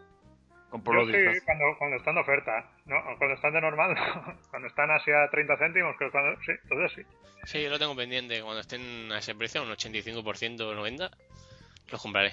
[0.70, 2.96] compro Yo los sí, cuando, cuando están de oferta, ¿no?
[3.18, 4.35] Cuando están de normal, no.
[4.51, 7.03] cuando están así a 30 céntimos, que cuando, sí, entonces sí.
[7.44, 8.42] Sí, yo lo tengo pendiente.
[8.42, 11.11] Cuando estén a ese precio, un 85% o 90%,
[11.90, 12.33] los compraré.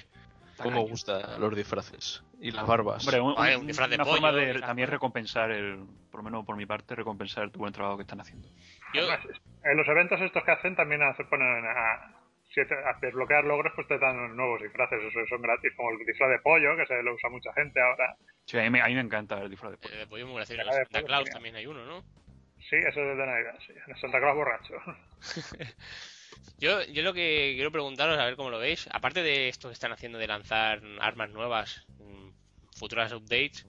[0.58, 2.24] ¿Cómo gustan los disfraces?
[2.39, 3.06] Y las barbas.
[3.06, 6.22] Hombre, un- Vale, un- un disfraz de una pollo, forma de también recompensar, el, por
[6.22, 8.48] lo menos por mi parte, recompensar el buen trabajo que están haciendo.
[8.94, 9.20] Yo, Además,
[9.63, 12.14] en los eventos estos que hacen también hace, ponen a,
[12.56, 12.62] si
[13.02, 16.76] desbloquear logros, pues te dan nuevos disfraces, eso son gratis, como el disfraz de pollo,
[16.78, 18.15] que se lo usa mucha gente ahora.
[18.46, 19.94] Sí, a mí, me- a mí me encanta el disfraz de pollo.
[19.94, 20.62] eh, de pollo muy gracioso.
[20.62, 21.34] En Santa Claus genial.
[21.34, 22.02] también hay uno, ¿no?
[22.70, 23.74] Sí, eso es de Navidad, sí.
[23.88, 24.74] En Santa Claus borracho.
[26.60, 29.74] Yo, yo lo que quiero preguntaros, a ver cómo lo veis, aparte de esto que
[29.74, 32.30] están haciendo de lanzar armas nuevas, mm,
[32.78, 33.68] futuras updates,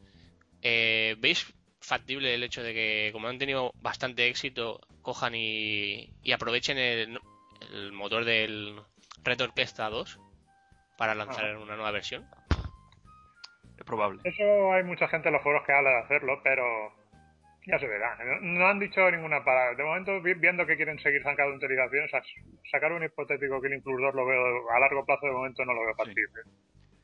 [0.62, 6.32] eh, ¿veis factible el hecho de que, como han tenido bastante éxito, cojan y, y
[6.32, 7.18] aprovechen el,
[7.72, 8.80] el motor del
[9.24, 10.20] Red Orquesta 2
[10.96, 12.26] para lanzar una nueva versión?
[13.78, 14.20] Es probable.
[14.24, 16.64] Eso hay mucha gente en los foros que habla de hacerlo, pero
[17.66, 18.16] ya se verá.
[18.40, 19.74] No, han dicho ninguna palabra.
[19.74, 22.22] De momento, vi- viendo que quieren seguir sacando utilizaciones, a-
[22.70, 25.80] sacar un hipotético Killing Plus 2 lo veo a largo plazo, de momento no lo
[25.84, 26.42] veo factible.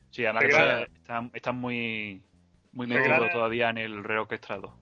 [0.09, 2.21] Sí, además Seguirán- está- están, están muy,
[2.71, 4.75] muy metidos todavía en el reorquestrado.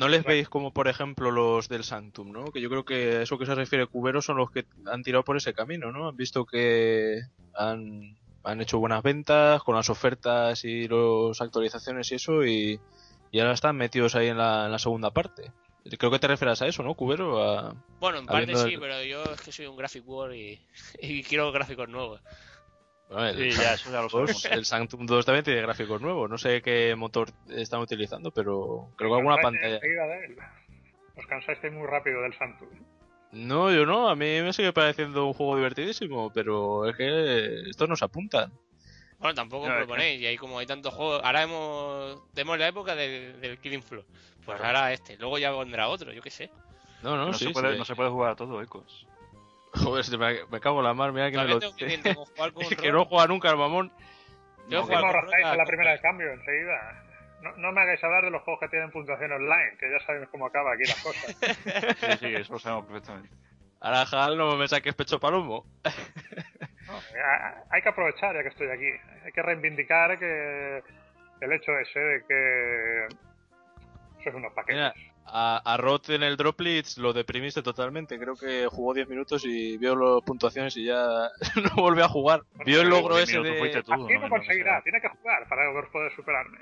[0.00, 2.50] No les veis como, por ejemplo, los del Sanctum, ¿no?
[2.52, 5.22] Que yo creo que a eso que se refiere Cubero son los que han tirado
[5.24, 6.08] por ese camino, ¿no?
[6.08, 7.20] Han visto que
[7.54, 12.80] han han hecho buenas ventas con las ofertas y las actualizaciones y eso y,
[13.30, 15.52] y ahora están metidos ahí en la, en la segunda parte.
[15.98, 17.42] Creo que te refieres a eso, ¿no, Cubero?
[17.42, 20.58] A- Bueno, en parte sí, el- pero yo es que soy un graphic war y,
[21.02, 22.22] y quiero gráficos nuevos.
[23.10, 24.44] Bueno, el, Sí, ya, eso ya lo Pues, sabemos.
[24.58, 26.30] el Sanctum 2 también tiene gráficos nuevos.
[26.30, 29.80] No sé qué motor están utilizando, pero creo que alguna pantalla.
[31.16, 32.66] Os cansáis muy rápido del Santu.
[33.32, 34.08] No, yo no.
[34.08, 38.52] A mí me sigue pareciendo un juego divertidísimo, pero es que estos nos apuntan.
[39.18, 42.94] Bueno, tampoco No, proponéis, y ahí como hay tantos juegos, ahora hemos tenemos la época
[42.96, 44.04] del, del Killing Floor.
[44.46, 46.50] Pues ahora este, luego ya vendrá otro, yo qué sé.
[47.02, 47.78] No, no, No, sí, se puede, sí.
[47.78, 49.06] no se puede jugar a todo, Ecos.
[49.82, 52.62] Joder, se me, me cago en la mar, mira que me lo tengo jugar con
[52.62, 53.92] Es que no juega nunca el mamón.
[54.68, 57.04] Yo No, ¿Cómo con rajáis a la primera de cambio enseguida?
[57.42, 60.28] No, no me hagáis hablar de los juegos que tienen puntuación online, que ya sabéis
[60.28, 61.36] cómo acaba aquí las cosas.
[62.00, 63.34] Sí, sí, eso lo sabemos perfectamente.
[63.80, 65.64] Ahora, Jal, no me saques pecho palomo.
[66.90, 66.96] No,
[67.70, 68.90] hay que aprovechar ya que estoy aquí.
[69.24, 70.82] Hay que reivindicar que
[71.40, 73.06] el hecho ese de que
[74.24, 74.92] sois unos paquetes.
[74.92, 78.18] Mira, a, a Roth en el Droplitz lo deprimiste totalmente.
[78.18, 82.42] Creo que jugó 10 minutos y vio las puntuaciones y ya no volvió a jugar.
[82.64, 83.82] Vio el logro ese de...
[83.82, 86.58] tú, Así no, conseguirá, tiene que jugar para poder superarme.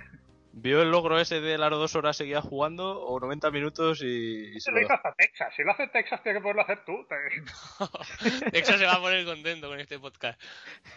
[0.60, 4.60] Vio el logro ese de las dos horas seguía jugando o 90 minutos y, y
[4.60, 5.54] se lo hizo hasta Texas.
[5.54, 7.06] Si lo hace Texas, tiene que poderlo hacer tú.
[7.08, 10.40] Te- Texas se va a poner contento con este podcast.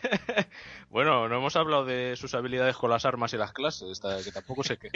[0.90, 4.64] Bueno, no hemos hablado de sus habilidades con las armas y las clases, que tampoco
[4.64, 4.90] sé qué.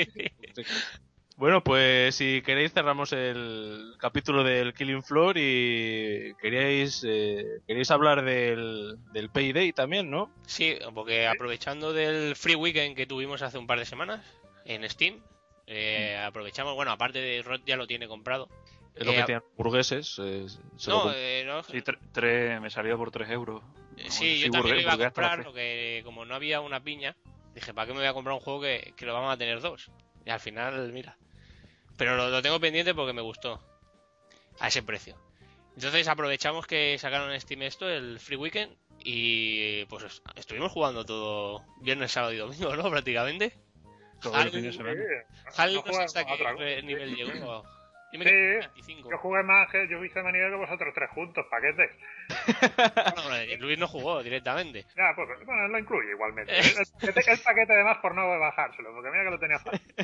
[1.37, 8.23] Bueno, pues si queréis cerramos el capítulo del Killing Floor y queríais eh, queréis hablar
[8.23, 10.31] del, del Payday también, ¿no?
[10.47, 14.25] Sí, porque aprovechando del free weekend que tuvimos hace un par de semanas
[14.63, 15.19] en Steam,
[15.67, 18.47] eh, aprovechamos, bueno, aparte de Rod ya lo tiene comprado.
[18.95, 20.15] Es lo Eh, que tienen los burgueses.
[20.23, 20.45] eh,
[20.87, 23.61] No, eh, no, Sí, tre- me salió por 3 euros.
[23.97, 25.45] Eh, Sí, si yo también lo iba a comprar, hacer.
[25.45, 27.13] lo que como no había una piña,
[27.53, 29.59] dije, ¿para qué me voy a comprar un juego que, que lo vamos a tener
[29.59, 29.91] dos?
[30.25, 31.17] Y al final, mira.
[31.97, 33.61] Pero lo, lo tengo pendiente porque me gustó.
[34.59, 35.17] A ese precio.
[35.75, 41.05] Entonces aprovechamos que sacaron en Steam esto, el Free Weekend, y pues est- estuvimos jugando
[41.05, 42.83] todo viernes, sábado y domingo, ¿no?
[42.89, 43.53] Prácticamente.
[44.21, 45.03] Todo el fin de Sí, semana.
[45.57, 46.85] Hal, no no sé juegas hasta qué sí.
[46.85, 47.63] nivel llegó.
[48.13, 49.11] Yo me Sí, quedé en 25.
[49.11, 51.91] Yo jugué más que yo hice más nivel que vosotros tres juntos, paquetes.
[52.95, 54.85] Bueno, bueno, Luis no jugó directamente.
[54.95, 56.57] Ya, pues bueno, lo incluye igualmente.
[56.57, 59.95] El, el paquete, el paquete además por no bajárselo, porque mira que lo tenía fácil.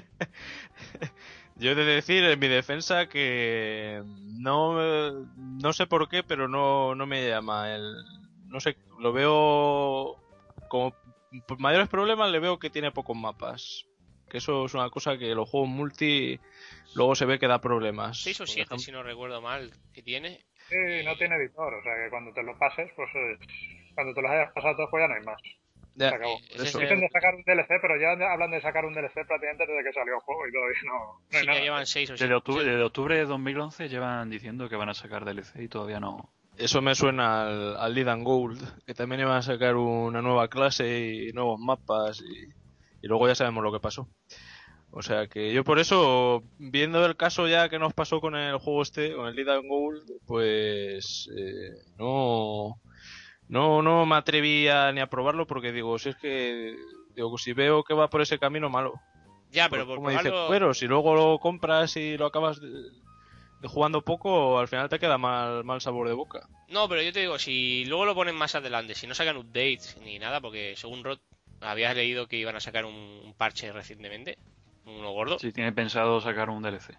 [1.58, 4.02] Yo he de decir en mi defensa que
[4.40, 7.74] no, no sé por qué, pero no, no me llama.
[7.76, 7.94] El,
[8.48, 10.18] no sé, lo veo
[10.70, 10.96] como
[11.48, 13.86] por mayores problemas le veo que tiene pocos mapas.
[14.30, 16.40] Que eso es una cosa que los juegos multi
[16.96, 18.22] luego se ve que da problemas.
[18.22, 20.46] 6 o Por 7, ejemplo- si no recuerdo mal, que tiene.
[20.70, 23.38] Sí, no tiene editor, o sea que cuando te lo pases, pues eh,
[23.94, 25.42] cuando te los hayas pasado todos, pues ya no hay más.
[25.95, 26.38] Ya, Se acabó.
[26.38, 26.77] Ese eso.
[26.80, 29.84] es Dicen de sacar un DLC, pero ya hablan de sacar un DLC prácticamente desde
[29.84, 32.23] que salió el juego y todavía no, Sí, ya llevan 6 o 7.
[32.23, 35.99] Desde octubre, desde octubre de 2011 llevan diciendo que van a sacar DLC y todavía
[35.99, 36.32] no.
[36.58, 40.47] Eso me suena al, al Lead and Gold, que también iban a sacar una nueva
[40.47, 42.45] clase y nuevos mapas y,
[43.01, 44.08] y luego ya sabemos lo que pasó.
[44.91, 48.58] O sea que yo por eso, viendo el caso ya que nos pasó con el
[48.58, 52.75] juego este, con el Lead and Gold, pues eh, no,
[53.52, 56.76] no, no me atrevía ni a probarlo porque digo, si es que,
[57.16, 58.94] digo, si veo que va por ese camino malo.
[59.52, 60.48] Ya, pero Pues, por como dice probarlo...
[60.48, 64.98] Cuero, si luego lo compras y lo acabas de, de jugando poco, al final te
[64.98, 66.48] queda mal, mal sabor de boca.
[66.70, 69.98] No, pero yo te digo, si luego lo ponen más adelante, si no sacan updates
[70.02, 71.20] ni nada, porque según Rod
[71.60, 74.38] habías leído que iban a sacar un, un parche recientemente,
[74.86, 76.98] uno gordo, Si tiene pensado sacar un DLC.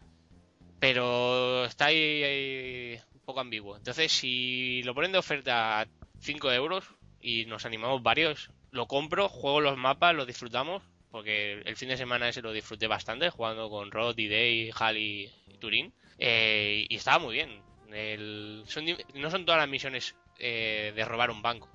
[0.79, 3.77] pero está ahí, ahí un poco ambiguo.
[3.77, 5.87] Entonces, si lo ponen de oferta a
[6.23, 6.85] 5 euros
[7.21, 11.97] y nos animamos varios, lo compro, juego los mapas, los disfrutamos, porque el fin de
[11.97, 17.19] semana ese lo disfruté bastante, jugando con Rod, Day, Hal y, Turín, eh, y estaba
[17.19, 17.61] muy bien.
[17.93, 21.69] El- son no son todas las misiones eh, de robar un banco.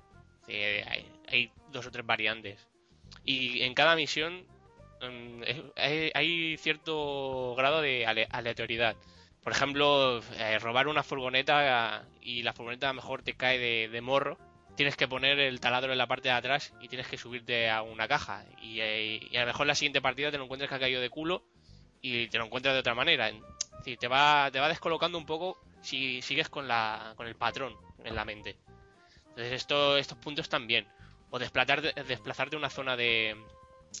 [0.48, 0.84] Eh,
[1.28, 2.66] hay, dos o tres variantes.
[3.24, 4.44] Y en cada misión
[5.00, 5.42] mm,
[5.76, 8.96] hay, hay cierto grado de ale- aleatoriedad.
[9.42, 14.00] Por ejemplo, eh, robar una furgoneta y la furgoneta a lo mejor te cae de,
[14.00, 14.38] morro.
[14.76, 17.82] Tienes que poner el taladro en la parte de atrás y tienes que subirte a
[17.82, 18.44] una caja.
[18.62, 21.00] Y, eh, y a lo mejor la siguiente partida te lo encuentras que ha caído
[21.00, 21.44] de culo
[22.00, 23.28] y te lo encuentras de otra manera.
[23.28, 23.40] Es
[23.78, 27.74] decir, te va, te va descolocando un poco si sigues con, la, con el patrón
[28.04, 28.56] en la mente.
[29.30, 30.86] Entonces esto, estos puntos también.
[31.30, 33.36] O desplazarte, desplazarte a una zona de...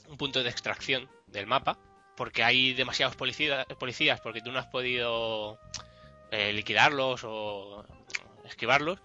[0.08, 1.78] un punto de extracción del mapa.
[2.18, 5.58] Porque hay demasiados policía- policías porque tú no has podido
[6.30, 7.84] eh, liquidarlos o
[8.44, 8.98] esquivarlos.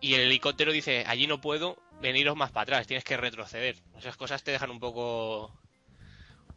[0.00, 3.76] Y el helicóptero dice, allí no puedo, veniros más para atrás, tienes que retroceder.
[3.98, 5.52] Esas cosas te dejan un poco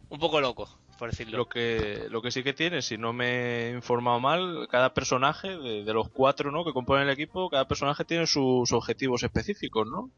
[0.09, 1.37] un poco loco, por decirlo.
[1.37, 5.57] Lo que, lo que sí que tiene, si no me he informado mal, cada personaje
[5.57, 6.63] de, de los cuatro ¿no?
[6.63, 10.11] que componen el equipo, cada personaje tiene sus objetivos específicos, ¿no?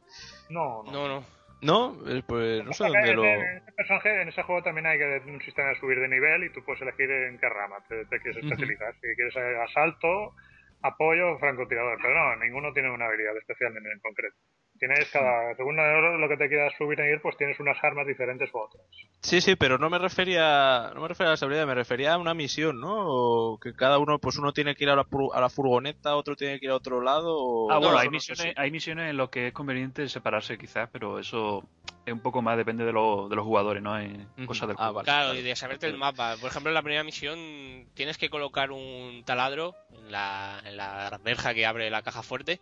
[0.49, 0.91] No, no.
[0.91, 1.38] No, no.
[1.61, 1.97] ¿No?
[2.07, 3.25] Eh, Pues no sé Acá dónde en, lo...
[3.25, 6.43] en ese personaje, en ese juego también hay que un sistema de subir de nivel
[6.45, 8.93] y tú puedes elegir en qué rama te, te quieres especializar.
[8.95, 10.35] Si quieres eh, asalto,
[10.81, 11.97] apoyo o francotirador.
[12.01, 14.35] Pero no, ninguno tiene una habilidad especial en, en concreto.
[14.79, 18.07] Tienes cada, según lo lo que te quieras subir en nivel, pues tienes unas armas
[18.07, 18.83] diferentes u otras.
[19.21, 22.17] Sí, sí, pero no me refería no me refería a las habilidades, me refería a
[22.17, 22.95] una misión, ¿no?
[23.05, 26.15] O que cada uno, pues uno tiene que ir a la, pu- a la furgoneta,
[26.15, 27.35] otro tiene que ir a otro lado.
[27.37, 27.71] O...
[27.71, 30.07] Ah, bueno, No, hay no sé misiones, si- hay misiones en lo que es conveniente
[30.07, 31.63] separarse quizás, pero eso
[32.05, 33.97] es un poco más depende de, lo- de los jugadores, ¿no?
[33.97, 34.45] Es Ujú.
[34.45, 35.03] cosa del Ah, vale.
[35.05, 36.37] Claro, y de saberte el mapa.
[36.39, 41.19] Por ejemplo, en la primera misión tienes que colocar un taladro en la, en la
[41.23, 42.61] verja que abre la caja fuerte.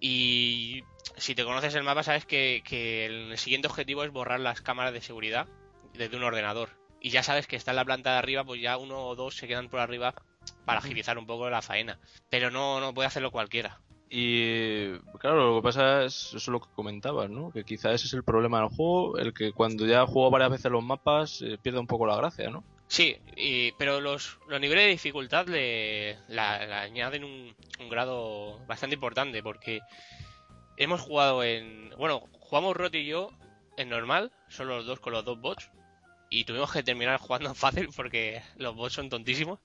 [0.00, 0.82] Y
[1.16, 4.92] si te conoces el mapa, sabes que, que el siguiente objetivo es borrar las cámaras
[4.92, 5.46] de seguridad
[5.94, 6.70] desde un ordenador.
[7.00, 9.36] Y ya sabes que está en la planta de arriba, pues ya uno o dos
[9.36, 10.14] se quedan por arriba
[10.64, 11.98] para agilizar un poco la faena.
[12.28, 13.80] Pero no, no puede hacerlo cualquiera.
[14.12, 17.52] Y claro, lo que pasa es eso es lo que comentabas, ¿no?
[17.52, 20.72] Que quizá ese es el problema del juego, el que cuando ya juego varias veces
[20.72, 22.64] los mapas eh, pierde un poco la gracia, ¿no?
[22.90, 27.54] Sí, y- pero los, los niveles de dificultad le, la- añaden un,
[27.88, 29.80] grado bastante importante porque
[30.76, 31.90] hemos jugado en...
[31.98, 33.30] Bueno, jugamos Roti y yo
[33.76, 35.70] en normal, solo los dos con los dos bots,
[36.30, 39.60] y tuvimos que terminar jugando en fácil porque los bots son tontísimos.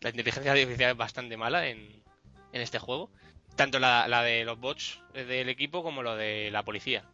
[0.00, 2.02] La inteligencia artificial es bastante mala en,
[2.52, 3.10] en este juego.
[3.56, 7.04] Tanto la, la de los bots del equipo como lo de la policía.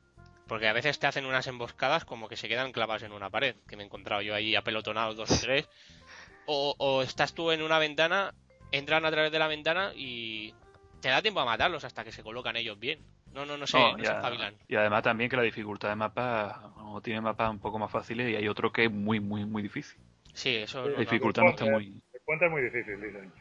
[0.49, 3.55] Porque a veces te hacen unas emboscadas como que se quedan clavados en una pared,
[3.69, 5.69] que me he encontrado yo ahí apelotonados dos o tres.
[6.47, 8.33] O, o estás tú en una ventana,
[8.73, 10.55] entran a través de la ventana y
[11.03, 13.01] te da tiempo a matarlos hasta que se colocan ellos bien.
[13.35, 14.55] No, no, no sé, No, no, y, se a- espabilan.
[14.67, 18.31] y además también que la dificultad de mapa, o tiene mapas un poco más fáciles
[18.31, 20.01] y hay otro que es muy, muy, muy difícil.
[20.33, 22.03] Sí, eso La dificultad no está muy...
[22.15, 23.33] El puente es muy difícil, dicen.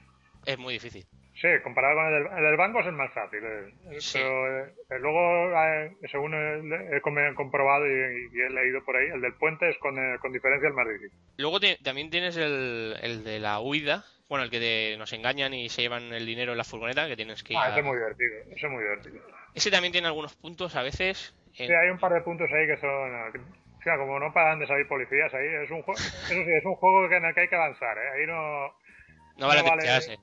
[0.46, 1.08] es muy difícil.
[1.40, 3.40] Sí, comparado con el del, el del banco es el más fácil.
[3.44, 4.18] eh, Sí.
[4.18, 7.92] Pero eh, eh, luego, eh, según he, he com- comprobado y,
[8.34, 10.88] y he leído por ahí, el del puente es con, eh, con diferencia el más
[10.88, 11.12] difícil.
[11.38, 15.54] Luego te- también tienes el, el de la huida, bueno, el que te- nos engañan
[15.54, 17.80] y se llevan el dinero en la furgoneta, que tienes que ir Ah, a- ese
[17.82, 18.34] es muy divertido.
[18.56, 19.22] Ese es muy divertido.
[19.54, 21.36] Ese también tiene algunos puntos a veces.
[21.60, 22.90] en- Sí, hay un par de puntos ahí que son...
[22.90, 26.00] o sea, como no paran de salir policías ahí, es un juego...
[26.02, 28.10] Eso sí, es un juego en el que hay que avanzar, ¿eh?
[28.16, 28.74] Ahí no...
[29.38, 30.18] No vale no vale-.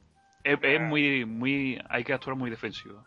[0.44, 0.82] Es, es Ah.
[0.84, 1.80] muy, muy...
[1.88, 3.04] Hay que actuar muy defensivo.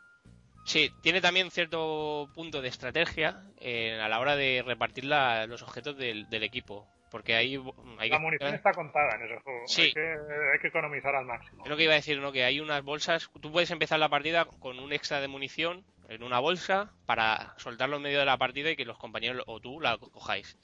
[0.65, 5.61] Sí, tiene también cierto punto de estrategia eh, a la hora de repartir la- los
[5.63, 6.85] objetos del, del equipo.
[7.09, 7.57] Porque ahí
[7.99, 8.21] hay La que...
[8.21, 9.61] munición está contada en ese juego.
[9.67, 9.81] Sí.
[9.83, 11.63] Hay, que, hay que economizar al máximo.
[11.63, 12.33] Es lo que iba a decir, ¿no?
[12.33, 13.29] Que hay unas bolsas.
[13.39, 17.95] Tú puedes empezar la partida con un extra de munición en una bolsa para soltarlo
[17.95, 20.57] en medio de la partida y que los compañeros o tú la cojáis.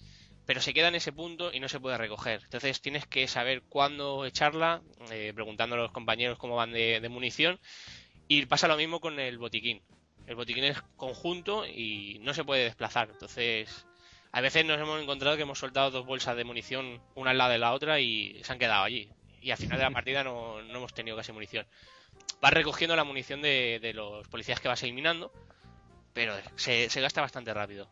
[0.46, 2.42] Pero se queda en ese punto y no se puede recoger.
[2.44, 7.10] Entonces tienes que saber cuándo echarla, eh, preguntando a los compañeros cómo van de, de
[7.10, 7.60] munición.
[8.28, 9.82] Y pasa lo mismo con el botiquín.
[10.28, 13.10] El botiquín es conjunto y no se puede desplazar.
[13.12, 13.86] Entonces,
[14.32, 17.52] a veces nos hemos encontrado que hemos soltado dos bolsas de munición una al lado
[17.52, 19.10] de la otra y se han quedado allí.
[19.42, 21.68] Y al final de la partida no, no hemos tenido casi munición.
[22.42, 25.32] Vas recogiendo la munición de, de los policías que vas eliminando,
[26.14, 27.90] pero se, se gasta bastante rápido.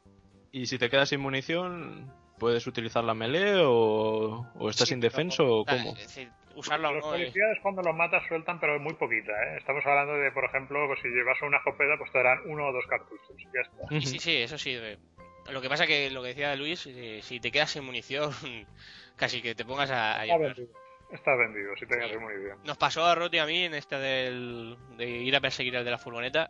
[0.51, 2.11] Y si te quedas sin munición,
[2.41, 5.91] ¿puedes utilizar la melee o, o estás Sí, indefenso o cómo?
[5.95, 9.31] Es decir, usarla o Los no es- policías cuando los matas sueltan, pero muy poquita,
[9.31, 9.57] ¿eh?
[9.59, 12.73] Estamos hablando de, por ejemplo, pues si llevas una escopeta, pues te darán uno o
[12.73, 13.35] dos cartuchos.
[13.37, 14.01] y Ya está.
[14.01, 14.71] Sí, sí, eso sí.
[14.73, 14.97] eh,
[15.51, 18.31] Lo que pasa que lo que decía Luis, eh, si te quedas sin munición,
[19.15, 20.67] casi que te pongas a, a Está vendido.
[21.11, 22.17] Está vendido, si tengas Sí.
[22.17, 22.57] munición.
[22.63, 25.85] Nos pasó a Roti y a mí en este del, de ir a perseguir al
[25.85, 26.49] de la furgoneta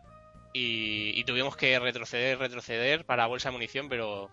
[0.54, 4.30] y, y tuvimos que retroceder, retroceder para bolsa de munición, pero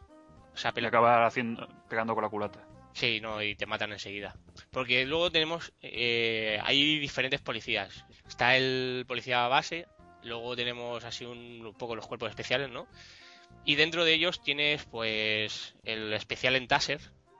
[0.53, 2.65] se Y apela acaba haciendo, pegando con la culata.
[2.93, 4.35] Sí, no, y te matan enseguida.
[4.71, 8.05] Porque luego tenemos, eh, hay diferentes policías.
[8.27, 9.87] Está el policía base,
[10.23, 12.87] luego tenemos así un, un poco los cuerpos especiales, ¿no?
[13.65, 16.99] Y dentro de ellos tienes, pues, el especial en Taser,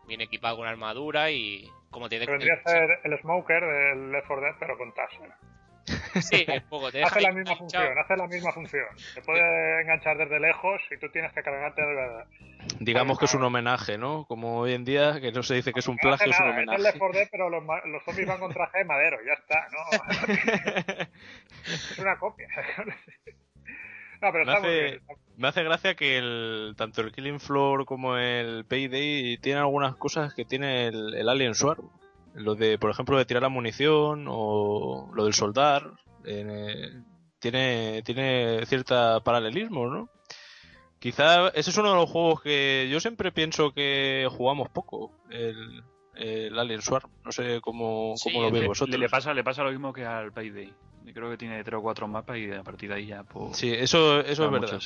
[0.09, 4.45] viene equipado con armadura y como te vendría a ser el smoker del Left 4
[4.45, 5.31] Dead, pero con taser.
[6.21, 7.57] Sí, un poco, te deja Hace la misma enganchado.
[7.85, 8.85] función, hace la misma función.
[9.15, 12.25] Te puede enganchar desde lejos y tú tienes que cargarte de verdad.
[12.79, 14.25] Digamos que es un homenaje, ¿no?
[14.25, 16.45] Como hoy en día, que no se dice que es un No plagio, es un
[16.47, 16.83] nada, Es el homenaje.
[16.83, 17.63] Left 4 Dead, pero los,
[18.05, 21.05] zombies van con traje de madero, ya está, ¿no?
[21.65, 22.47] es una copia.
[24.21, 25.01] no, pero Me está muy hace- bien.
[25.37, 30.33] Me hace gracia que el, tanto el Killing Floor como el Payday tienen algunas cosas
[30.33, 31.89] que tiene el, el Alien Swarm.
[32.39, 35.91] Lo de, por ejemplo, de tirar la munición o lo del soldar.
[36.25, 36.91] eh,
[37.39, 40.09] tiene, tiene cierta paralelismo, ¿no?
[40.99, 45.81] Quizá ese es uno de los juegos que yo siempre pienso que jugamos poco, el,
[46.15, 47.09] el Alien Swarm.
[47.23, 48.99] No sé cómo, Sí, cómo lo veis Le, vosotros.
[48.99, 50.73] le pasa, le pasa lo mismo que al Payday.
[51.05, 53.55] Yo creo que tiene tres o cuatro mapas y a partir de ahí ya pues,
[53.57, 54.79] Sí, eso, eso es verdad.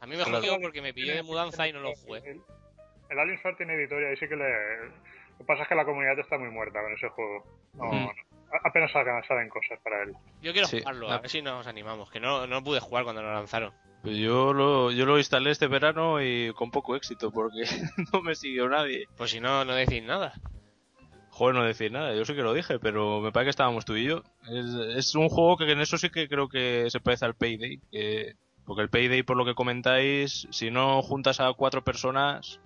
[0.00, 0.38] A mí me Claro.
[0.38, 2.18] jodió porque me pilló de mudanza y no lo jugué.
[2.26, 2.42] El,
[3.08, 4.44] el Alien Sword tiene editorial y sí que le.
[5.38, 7.44] Lo que pasa es que la comunidad está muy muerta con ese juego.
[7.74, 8.04] No, Mm.
[8.06, 8.12] no.
[8.64, 10.12] Apenas salgan, salen cosas para él.
[10.40, 10.78] Yo quiero Sí.
[10.78, 12.10] jugarlo, a ver si nos animamos.
[12.10, 13.72] Que no, no pude jugar cuando lo lanzaron.
[14.02, 17.64] Pues yo lo, yo lo instalé este verano y con poco éxito porque
[18.12, 19.06] no me siguió nadie.
[19.16, 20.32] Pues si no, no decís nada.
[21.30, 23.94] Joder, no decir nada, yo sí que lo dije, pero me parece que estábamos tú
[23.94, 24.22] y yo.
[24.48, 27.78] Es, es un juego que en eso sí que creo que se parece al Payday.
[27.90, 28.34] que-
[28.64, 32.58] porque el Payday, por lo que comentáis, si no juntas a cuatro personas,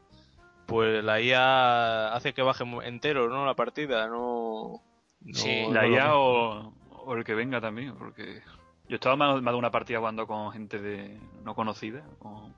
[0.70, 3.44] pues la IA hace que baje entero, ¿no?
[3.44, 4.80] La partida, no...
[5.20, 5.62] no- Sí.
[5.66, 8.40] no La lo- IA o, o el que venga también, porque
[8.88, 12.50] yo estaba más, más de una partida jugando con gente de no conocida, o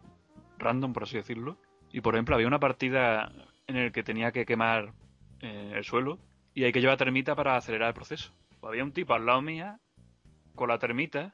[0.59, 1.57] random por así decirlo,
[1.91, 3.33] y por ejemplo había una partida
[3.67, 4.93] en el que tenía que quemar
[5.41, 6.19] eh, el suelo
[6.55, 8.33] y hay que llevar termita para acelerar el proceso.
[8.61, 9.81] Pues había un tipo al lado mía
[10.55, 11.33] con la termita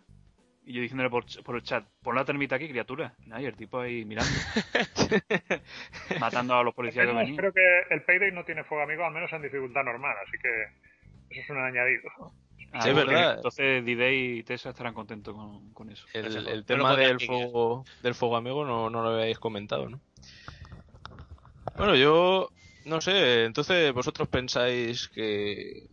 [0.69, 3.14] y yo diciéndole por, ch- por el chat, pon la termita aquí, criatura.
[3.25, 4.31] Y nada, y el tipo ahí mirando,
[6.21, 7.37] matando a los policías que venían.
[7.37, 10.49] creo que el Payday no tiene fuego amigo, al menos en dificultad normal, así que
[11.31, 12.03] eso es un añadido.
[12.73, 13.37] Ah, Sí, es verdad.
[13.37, 16.07] Entonces D-Day y Tessa estarán contentos con, con eso.
[16.12, 20.01] El, el tema del fuego, del fuego amigo no, no lo habéis comentado, ¿no?
[21.79, 22.51] Bueno, yo
[22.85, 25.87] no sé, entonces vosotros pensáis que,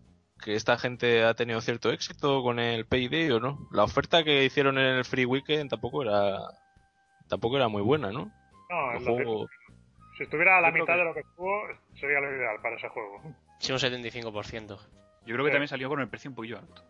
[0.45, 3.67] que esta gente ha tenido cierto éxito con el Payday o no?
[3.71, 6.37] La oferta que hicieron en el Free Weekend tampoco era
[7.27, 8.31] tampoco era muy buena, ¿no?
[8.69, 9.47] No, El es lo que- juego-
[10.15, 11.61] si estuviera a la mitad que- de lo que estuvo,
[11.95, 13.21] sería lo ideal para ese juego.
[13.59, 14.77] Sí, un 75%.
[15.25, 15.53] Yo creo que Sí.
[15.55, 16.83] también salió con el precio un poquillo alto.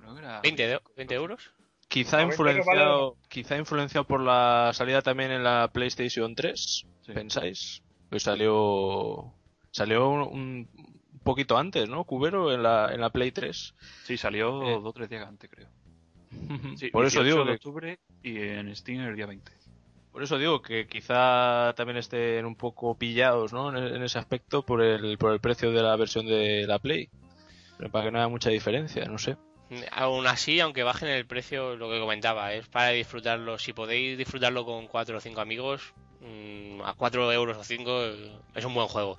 [0.00, 1.52] Creo que era- 20, de- 20 euros.
[1.88, 7.12] Quizá influenciado, quizá influenciado por la salida también en la PlayStation 3, Sí.
[7.12, 7.82] ¿pensáis?
[8.08, 9.32] Pues salió
[9.70, 10.93] salió un, un
[11.24, 12.04] poquito antes, ¿no?
[12.04, 13.74] Cubero en la, en la Play 3.
[14.04, 14.72] Sí, salió Eh.
[14.74, 15.68] dos o tres días antes, creo.
[16.76, 19.50] Sí, por eso 18 digo de que octubre y en Steam el día 20.
[20.12, 23.76] por eso digo que quizá también estén un poco pillados, ¿no?
[23.76, 27.08] En, en ese aspecto por el por el precio de la versión de la Play.
[27.78, 29.36] Pero para que no haya mucha diferencia, no sé.
[29.90, 33.58] Aún así, aunque bajen el precio, lo que comentaba, es para disfrutarlo.
[33.58, 38.02] Si podéis disfrutarlo con 4 o 5 amigos, mm, a 4 euros o 5
[38.54, 39.18] es un buen juego.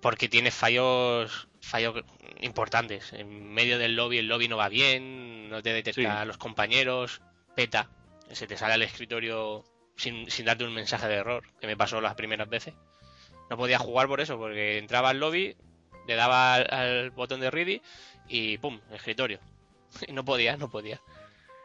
[0.00, 2.02] Porque tiene fallos fallos
[2.40, 3.12] importantes.
[3.12, 6.06] En medio del lobby, el lobby no va bien, no te detecta Sí.
[6.06, 7.20] a los compañeros,
[7.54, 7.88] peta,
[8.32, 9.64] se te sale al escritorio
[9.96, 12.74] sin, sin darte un mensaje de error, que me pasó las primeras veces.
[13.50, 15.56] No podía jugar por eso, porque entraba al lobby,
[16.06, 17.82] le daba al, al botón de ready
[18.28, 18.80] y ¡pum!
[18.92, 19.38] escritorio.
[20.06, 21.00] Y no podía, no podía.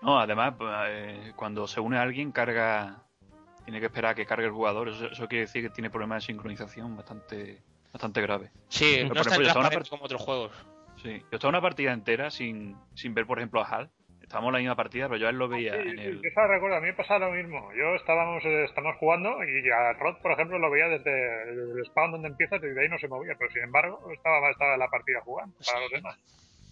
[0.01, 3.03] No, además, pues, eh, cuando se une a alguien, carga.
[3.63, 4.89] Tiene que esperar a que cargue el jugador.
[4.89, 7.63] Eso, eso quiere decir que tiene problemas de sincronización bastante
[7.95, 8.51] bastante graves.
[8.67, 10.51] Sí, Pero, no por es tan ejemplo, yo estaba en una transparente como otros juegos.
[11.01, 11.19] Sí.
[11.31, 13.89] Yo estaba una partida entera sin, sin ver, por ejemplo, a Hal.
[14.21, 16.15] Estábamos en la misma partida, pero yo a él lo veía Sí, en sí, el.
[16.23, 17.71] yo recuerdo, a mí me pasaba lo mismo.
[17.73, 22.11] Yo estábamos, eh, estábamos jugando y a Rod, por ejemplo, lo veía desde el spawn
[22.11, 24.87] donde empiezas y de ahí no se movía, pero sin embargo estaba, estaba en la
[24.89, 26.17] partida jugando para los demás.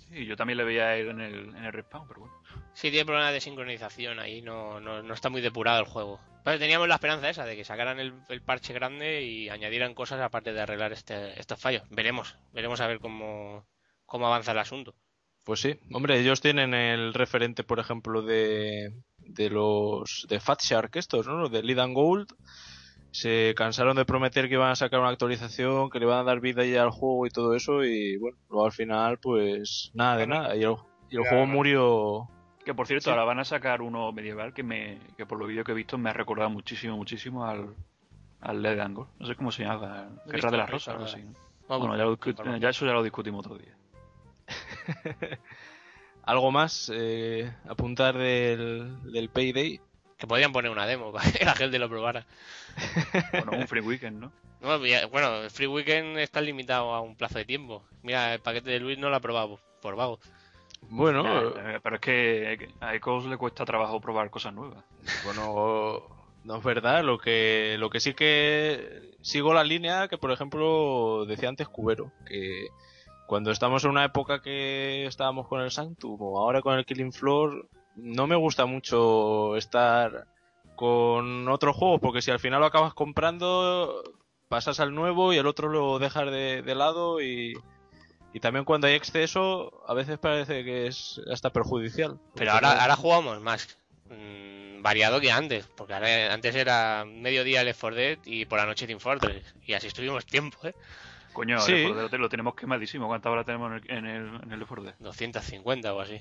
[0.09, 2.33] Sí, yo también le veía a él en el, en el respawn, pero bueno.
[2.73, 6.19] Sí, tiene problemas de sincronización ahí, no, no, no está muy depurado el juego.
[6.43, 10.19] Pero teníamos la esperanza esa de que sacaran el, el parche grande y añadieran cosas
[10.19, 11.83] aparte de arreglar este, estos fallos.
[11.89, 13.65] Veremos, veremos a ver cómo,
[14.05, 14.93] cómo avanza el asunto.
[15.45, 20.95] Pues sí, hombre, ellos tienen el referente, por ejemplo, de, de los de Fat Shark
[20.95, 21.35] estos, ¿no?
[21.35, 22.27] Los de Lead and Gold.
[23.11, 26.39] Se cansaron de prometer que iban a sacar una actualización, que le van a dar
[26.39, 30.27] vida ya al juego y todo eso, y bueno, luego al final, pues nada de
[30.27, 30.55] nada.
[30.55, 30.75] Y el,
[31.09, 32.27] y el juego murió.
[32.65, 33.09] Que por cierto, Sí.
[33.09, 35.97] ahora van a sacar uno medieval que me que por los vídeos que he visto
[35.97, 37.75] me ha recordado muchísimo, muchísimo al,
[38.41, 39.05] al Led Angle.
[39.19, 41.17] No sé cómo se llama, Guerra de las visto, Rosas, algo así.
[41.17, 41.67] visto ¿no?
[41.67, 42.03] Vamos, Bueno, ya,
[42.51, 43.75] lo ya eso ya lo discutimos otro día.
[46.23, 46.89] ¿Algo más?
[46.93, 49.81] eh, apuntar del, del Payday.
[50.17, 52.25] Que podrían poner una demo para que la gente lo probara.
[53.33, 54.31] Bueno, un free weekend, ¿no?
[54.61, 57.83] No, ya- bueno, el Free Weekend está limitado a un plazo de tiempo.
[58.01, 60.19] Mira, el paquete de Luis no lo ha probado por vago.
[60.89, 64.83] Bueno, Ya, eh, pero es que a Ecos le cuesta trabajo probar cosas nuevas.
[65.25, 66.03] Bueno,
[66.43, 67.03] no es verdad.
[67.03, 72.11] Lo que, lo que sí que sigo la línea que, por ejemplo, decía antes Cubero,
[72.25, 72.67] que
[73.27, 77.13] cuando estamos en una época que estábamos con el Sanctum o ahora con el Killing
[77.13, 80.27] Floor, no me gusta mucho estar
[80.75, 84.03] con otros juegos, porque si al final lo acabas comprando,
[84.49, 87.53] pasas al nuevo y el otro lo dejas de, de lado y,
[88.33, 92.19] y también cuando hay exceso, a veces parece que es hasta perjudicial.
[92.35, 93.77] Pero ahora, no- ahora jugamos más.
[94.09, 98.65] Mm, variado que antes, porque ahora- antes era mediodía Left 4 Dead y por la
[98.65, 100.75] noche Team Fortress, y así estuvimos tiempo, ¿eh?
[101.31, 101.71] Coño, Sí.
[101.71, 103.07] el Left 4 Dead lo tenemos quemadísimo.
[103.07, 104.95] ¿Cuántas horas tenemos en el, en el, en el Left 4 Dead?
[104.99, 106.19] 250 o así,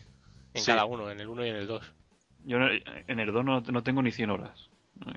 [0.55, 0.67] en Sí.
[0.71, 1.93] cada uno, en el 1 y en el 2.
[2.45, 4.69] Yo no- en el 2 no, no tengo ni 100 horas.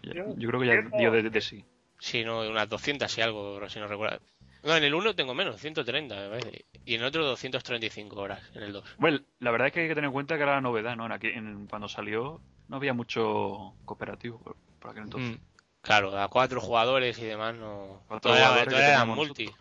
[0.03, 1.63] Yo, creo que ya dio de, de sí.
[1.99, 4.19] Sí, no, unas 200 y algo, si no recuerdo.
[4.65, 6.65] No, en el 1 tengo menos, 130, me parece.
[6.85, 8.83] Y en el otro 235 horas, en el 2.
[8.97, 11.05] Bueno, la verdad es que hay que tener en cuenta que era la novedad, ¿no?
[11.05, 15.37] En aquí, en- cuando salió no había mucho cooperativo por, por aquel entonces.
[15.39, 15.43] Mm.
[15.81, 18.01] Claro, a cuatro jugadores y demás no...
[18.19, 19.51] Todo era, multi.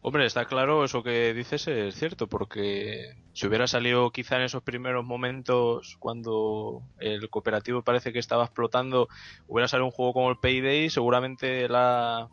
[0.00, 4.62] Hombre, está claro, eso que dices es cierto, porque si hubiera salido quizá en esos
[4.62, 9.08] primeros momentos cuando el cooperativo parece que estaba explotando,
[9.46, 12.28] hubiera salido un juego como el Payday, seguramente la,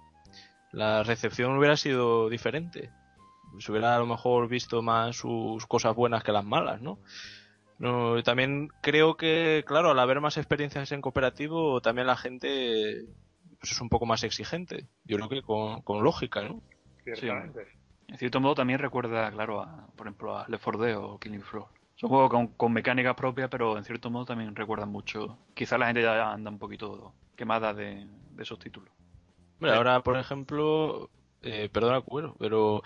[0.76, 2.92] la recepción hubiera sido diferente.
[3.60, 7.00] Se hubiera a lo mejor visto más sus cosas buenas que las malas, ¿no?
[7.80, 13.06] No, también creo que, claro, al haber más experiencias en cooperativo, también la gente
[13.60, 14.86] pues, es un poco más exigente.
[15.06, 16.62] Yo creo que con, con lógica, ¿no?
[17.04, 17.68] Ciertamente.
[18.08, 21.42] En cierto modo también recuerda, claro, a, por ejemplo, a Left 4 Dead o Killing
[21.42, 21.68] Floor.
[21.96, 25.38] Son juegos con, con mecánicas propias, pero en cierto modo también recuerdan mucho.
[25.54, 28.90] Quizá la gente ya anda un poquito quemada de, de esos títulos.
[29.56, 31.10] Hombre, ahora, por ejemplo,
[31.48, 32.82] eh, perdona, Cuero, pero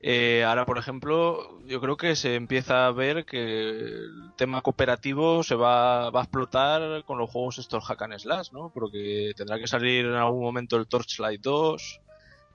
[0.00, 5.42] eh, ahora, por ejemplo, yo creo que se empieza a ver que el tema cooperativo
[5.42, 8.70] se va, va a explotar con los juegos estos hack and slash, ¿no?
[8.74, 12.00] Porque tendrá que salir en algún momento el Torchlight 2,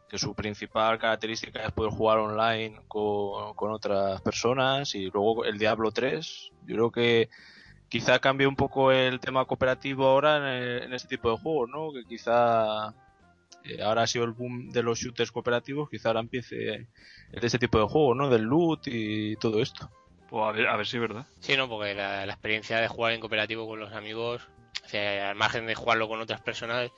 [0.08, 5.58] que su principal característica es poder jugar online con, con otras personas, y luego el
[5.58, 6.52] Diablo 3.
[6.68, 7.30] Yo creo que
[7.90, 11.92] quizá cambie un poco el tema cooperativo ahora en, en este tipo de juegos, ¿no?
[11.92, 12.94] Que quizá
[13.64, 16.74] eh, ahora ha sido el boom de los shooters cooperativos, quizá ahora empiece
[17.32, 18.30] el de este tipo de juegos, ¿no?
[18.30, 19.90] Del loot y todo esto.
[20.30, 21.26] Pues a ver, a ver si es verdad.
[21.40, 24.48] Sí, no, porque la, la experiencia de jugar en cooperativo con los amigos,
[24.86, 26.92] o sea, al margen de jugarlo con otras personas,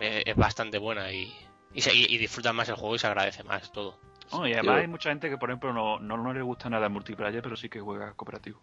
[0.00, 1.32] eh, es bastante buena y,
[1.72, 3.98] y, se- y- y disfrutan más el juego y se agradece más todo.
[4.30, 6.68] Oh, y además Yo- hay mucha gente que, por ejemplo, no, no, no le gusta
[6.68, 8.60] nada el multiplayer, pero sí que juega cooperativo.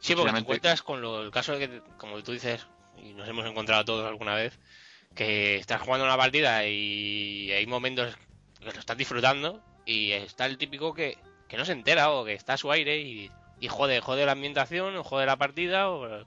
[0.00, 2.66] Sí, porque te encuentras con lo- el caso de que, como tú dices,
[2.96, 4.58] y nos hemos encontrado todos alguna vez,
[5.14, 8.16] que estás jugando una partida y hay momentos
[8.58, 12.34] que lo estás disfrutando y está el típico que, que no se entera o que
[12.34, 16.24] está a su aire y, y jode, jode la ambientación o jode la partida o,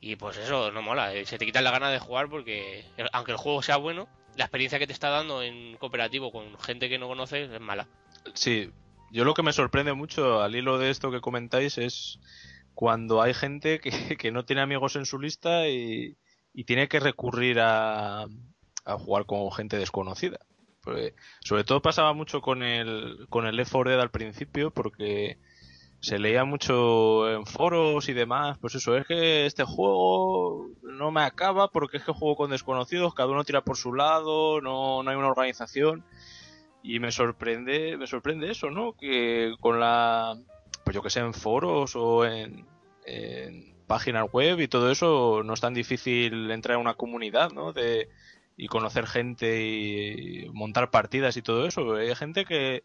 [0.00, 3.32] y pues eso no mola, eh, se te quita la gana de jugar porque aunque
[3.32, 6.98] el juego sea bueno, la experiencia que te está dando en cooperativo con gente que
[6.98, 7.88] no conoces es mala.
[8.34, 8.70] Sí,
[9.10, 12.18] yo lo que me sorprende mucho al hilo de esto que comentáis es
[12.74, 16.16] cuando hay gente que, que no tiene amigos en su lista y,
[16.52, 18.26] y tiene que recurrir a,
[18.84, 20.38] a jugar con gente desconocida.
[21.40, 25.38] Sobre todo pasaba mucho con el, con el Left 4 Dead al principio porque
[26.00, 31.22] se leía mucho en foros y demás, pues eso, es que este juego no me
[31.22, 35.10] acaba porque es que juego con desconocidos, cada uno tira por su lado, no, no
[35.10, 36.02] hay una organización
[36.82, 38.94] y me sorprende, me sorprende eso, ¿no?
[38.94, 40.38] Que con la,
[40.84, 42.66] pues yo que sé, en foros o en
[43.90, 47.72] páginas web y todo eso no es tan difícil entrar en una comunidad, ¿no?
[47.72, 48.08] De,
[48.56, 51.96] y conocer gente y montar partidas y todo eso.
[51.96, 52.84] Hay gente que,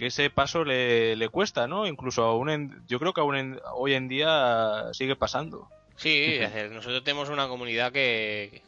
[0.00, 1.86] ese paso le, cuesta, ¿no?
[1.86, 5.68] Incluso en, yo creo que aún en- hoy en día sigue pasando.
[5.96, 6.38] Sí,
[6.70, 8.62] nosotros tenemos una comunidad que,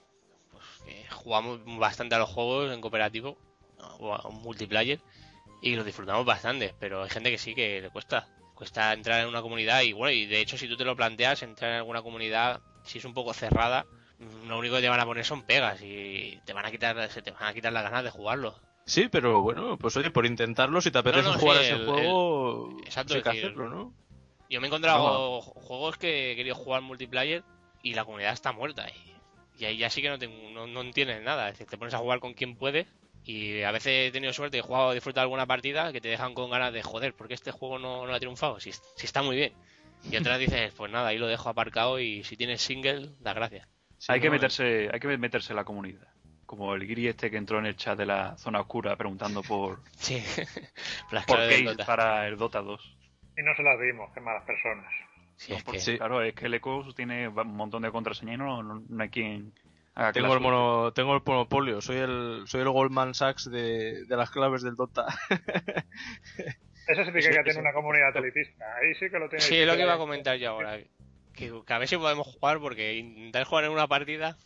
[0.51, 3.39] pues, que jugamos bastante a los juegos en cooperativo
[4.01, 5.01] o a un multiplayer
[5.63, 8.29] y los disfrutamos bastante, pero hay gente que sí que le cuesta.
[8.61, 11.43] Cuesta entrar en una comunidad y bueno, y de hecho si tú te lo planteas,
[11.43, 13.87] entrar en alguna comunidad, si es un poco cerrada,
[14.47, 17.23] lo único que te van a poner son pegas y te van a quitar, se
[17.23, 18.55] te van a quitar las ganas de jugarlo.
[18.85, 21.75] Sí, pero bueno, pues oye, por intentarlo, si te apetece no, jugar sí, a ese
[21.83, 23.95] el- juego, el- exacto, hay que decir, hacerlo, ¿no?
[24.51, 27.43] Yo me he encontrado ju- juegos que he querido jugar multiplayer
[27.83, 28.87] y la comunidad está muerta.
[28.91, 31.49] Y, y ahí ya sí que no, tengo- no, no entiendes nada.
[31.49, 32.87] Es decir, te pones a jugar con quien puedes.
[33.25, 36.35] Y a veces he tenido suerte y he jugado, disfrutado alguna partida que te dejan
[36.35, 38.59] con ganas de joder, porque este juego no, no ha triunfado.
[38.61, 39.53] Si, si está muy bien.
[40.11, 43.69] Y otras dices, pues nada, ahí lo dejo aparcado y si tienes single, da gracias.
[43.99, 46.09] Sí, hay que no, meterse, hay que meterse en la comunidad.
[46.47, 49.83] Como el guiri este que entró en el chat de la zona oscura preguntando por,
[49.99, 50.21] Sí,
[51.27, 51.87] por Dota.
[51.87, 52.97] para el Dota 2.
[53.39, 54.87] Y no se las dimos, qué malas personas.
[55.37, 55.97] Sí, No, es porque, que- Sí.
[55.99, 59.09] Claro, es que el Ecos tiene un montón de contraseñas y no, no, no hay
[59.11, 59.53] quien
[59.95, 64.17] haga Tengo el, mono, tengo el monopolio, soy el, soy el Goldman Sachs de, de
[64.17, 65.07] las claves del Dota.
[66.89, 68.65] Ese sí que tiene una comunidad elitista.
[68.77, 69.45] Ahí sí que lo tiene.
[69.45, 70.79] Sí, es lo que iba a comentar yo ahora.
[71.33, 74.37] Que, que a ver si podemos jugar, porque intentar jugar en una partida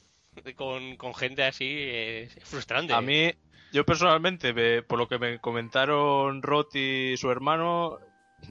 [0.57, 2.93] con, con gente así es, frustrante.
[2.93, 3.33] A mí,
[3.73, 7.99] yo personalmente, me- por lo que me comentaron Rot y su hermano,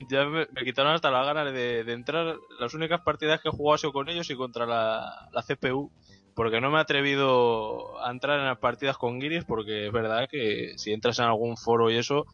[0.10, 2.36] ya me, me quitaron hasta las ganas de, de entrar.
[2.60, 5.92] Las únicas partidas que he jugado ha sido con ellos y contra la, la CPU.
[6.36, 10.28] Porque no me he atrevido a entrar en las partidas con Guiris, porque es verdad
[10.30, 12.26] que si entras en algún foro y eso,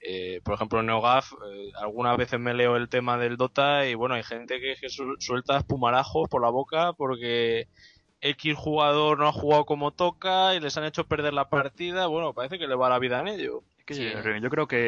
[0.00, 3.94] eh, por ejemplo en NeoGAF, eh, algunas veces me leo el tema del Dota y
[3.94, 7.68] bueno, hay gente que, que su- suelta espumarajos por la boca porque
[8.20, 12.06] X jugador no ha jugado como toca y les han hecho perder la partida.
[12.08, 13.62] Bueno, parece que le va la vida en ello.
[13.78, 14.40] Es que Sí.
[14.42, 14.78] yo- creo que,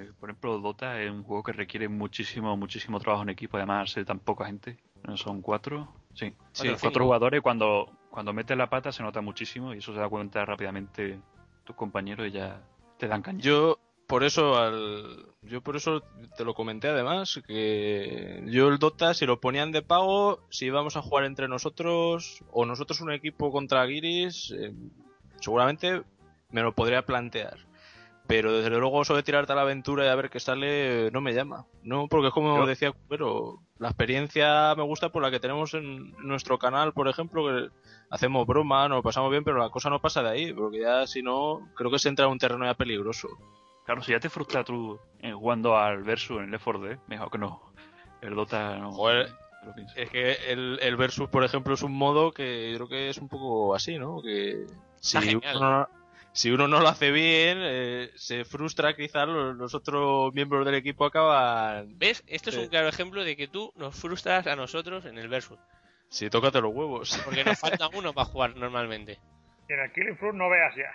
[0.00, 3.56] eh, por ejemplo, Dota es un juego que requiere muchísimo, muchísimo trabajo en equipo.
[3.56, 4.78] Además, ser tan poca gente.
[5.06, 5.94] ¿No son cuatro?
[6.14, 7.04] Sí, Sí, cuatro, cinco.
[7.04, 7.40] jugadores.
[7.42, 11.20] Cuando, cuando metes la pata se nota muchísimo y eso se da cuenta rápidamente
[11.64, 12.60] tus compañeros y ya
[12.98, 13.40] te dan caña.
[13.40, 13.78] Yo
[14.10, 16.02] por eso al yo por eso
[16.36, 20.96] te lo comenté además que yo el Dota si lo ponían de pago si íbamos
[20.96, 24.74] a jugar entre nosotros o nosotros un equipo contra Guiris eh,
[25.40, 26.02] seguramente
[26.50, 27.69] me lo podría plantear
[28.30, 31.20] pero desde luego eso de tirarte a la aventura y a ver qué sale no
[31.20, 35.30] me llama no porque es como Yo- decía pero la experiencia me gusta por la
[35.30, 37.68] que tenemos en nuestro canal por ejemplo que
[38.08, 41.22] hacemos broma nos pasamos bien pero la cosa no pasa de ahí porque ya si
[41.22, 43.28] no creo que se entra en un terreno ya peligroso
[43.86, 47.28] Claro, si ya te frustra tú eh, jugando al versus en Left 4 Dead, mejor
[47.28, 47.60] que no.
[48.20, 48.92] El Dota no.
[48.92, 49.30] Joder.
[49.96, 53.18] Es que el, el versus, por ejemplo, es un modo que yo creo que es
[53.18, 54.22] un poco así, ¿no?
[54.22, 54.64] Que
[55.00, 55.88] si, uno,
[56.32, 60.74] si uno no lo hace bien, eh, se frustra, quizás los, los otros miembros del
[60.76, 61.98] equipo acaban...
[61.98, 62.22] ¿Ves?
[62.26, 62.62] Esto es Sí.
[62.62, 65.58] un claro ejemplo de que tú nos frustras a nosotros en el versus.
[66.08, 67.20] Si tócate los huevos.
[67.24, 69.18] Porque nos falta uno para jugar normalmente.
[69.68, 70.90] Y en el Killing Floor no veas ya.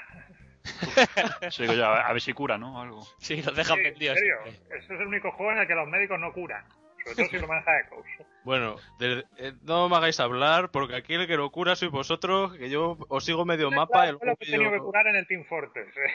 [2.05, 2.81] A, ver si cura, ¿no?
[2.81, 3.05] Algo.
[3.19, 4.17] Sí, nos dejan Sí, en vendidos.
[4.17, 6.65] serio, este es el único juego en el que los médicos no curan.
[7.05, 8.05] Sobre todo si lo maneja Echoes.
[8.43, 12.57] Bueno, de- eh, no me hagáis hablar, porque aquí el que lo cura sois vosotros,
[12.57, 15.07] que yo os sigo medio mapa y Claro, el lo que he tenido que curar
[15.07, 15.95] en el Team Fortress.
[15.97, 16.11] eh.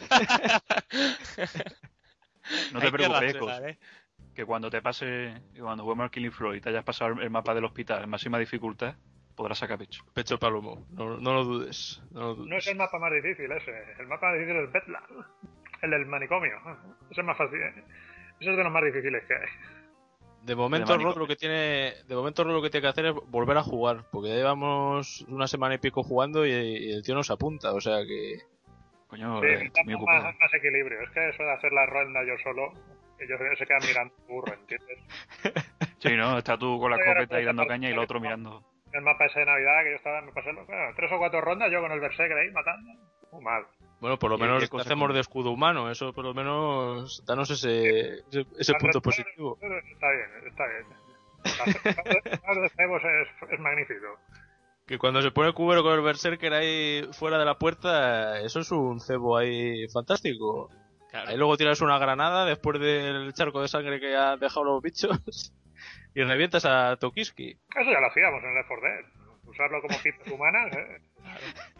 [2.72, 3.78] No te Hay que preocupes, Ecos, ¿eh?
[4.34, 7.30] que cuando te pase, que cuando juguemos al Killing Floor y te hayas pasado el
[7.30, 8.94] mapa del hospital en máxima dificultad,
[9.36, 10.02] podrás sacar pecho.
[10.14, 10.86] pecho palomo.
[10.90, 12.00] No, no lo dudes.
[12.10, 12.48] No lo dudes.
[12.50, 13.72] No es el mapa más difícil ese.
[13.98, 15.04] El mapa más difícil es Bedlam.
[15.82, 16.56] El del manicomio.
[17.10, 17.60] Ese es más fácil.
[17.60, 17.84] ¿eh?
[18.40, 19.48] Ese es de los más difíciles que hay.
[20.48, 23.14] De momento Rod lo que tiene, de momento Rod lo que tiene que hacer es
[23.28, 27.14] volver a jugar, porque ya llevamos una semana y pico jugando y, y el tío
[27.14, 28.38] nos apunta, o sea que
[29.08, 30.22] Coño, Sí, eh, muy ocupado.
[30.24, 31.00] más, más equilibrio.
[31.00, 32.72] Es que eso de hacer la ronda yo solo,
[33.18, 34.98] ellos se quedan mirando burro, ¿entiendes?
[36.00, 36.38] Sí, ¿no?
[36.38, 38.62] Está tú con la escopeta ahí dando caña y el otro mirando.
[38.92, 41.40] El mapa ese de Navidad que yo estaba, me pasé lo- bueno, tres o cuatro
[41.40, 42.92] rondas yo con el Berserker ahí matando.
[43.32, 43.64] Muy mal.
[44.00, 47.50] Bueno, por lo ¿Y menos te hacemos de escudo humano, eso por lo menos danos
[47.50, 49.58] ese, ese, ese punto positivo.
[49.60, 51.08] Está bien, está bien.
[51.44, 54.18] El de Cebos es, es magnífico.
[54.86, 58.60] Que cuando se pone el cubero con el berserker ahí fuera de la puerta, eso
[58.60, 60.70] es un cebo ahí fantástico.
[61.10, 61.28] Claro.
[61.28, 65.52] Ahí luego tiras una granada después del charco de sangre que han dejado los bichos
[66.14, 67.50] y revientas a Tokiski.
[67.50, 69.04] Eso ya lo hacíamos en Left 4 Dead.
[69.44, 71.00] Usarlo como kit humanas, ¿eh?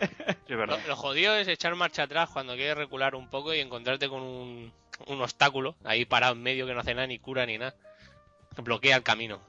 [0.00, 0.78] Sí, es verdad.
[0.82, 4.22] Lo, lo jodido es echar marcha atrás cuando quieres recular un poco y encontrarte con
[4.22, 4.72] un,
[5.06, 7.74] un obstáculo ahí parado en medio que no hace nada, ni cura ni nada.
[8.54, 9.40] Que bloquea el camino.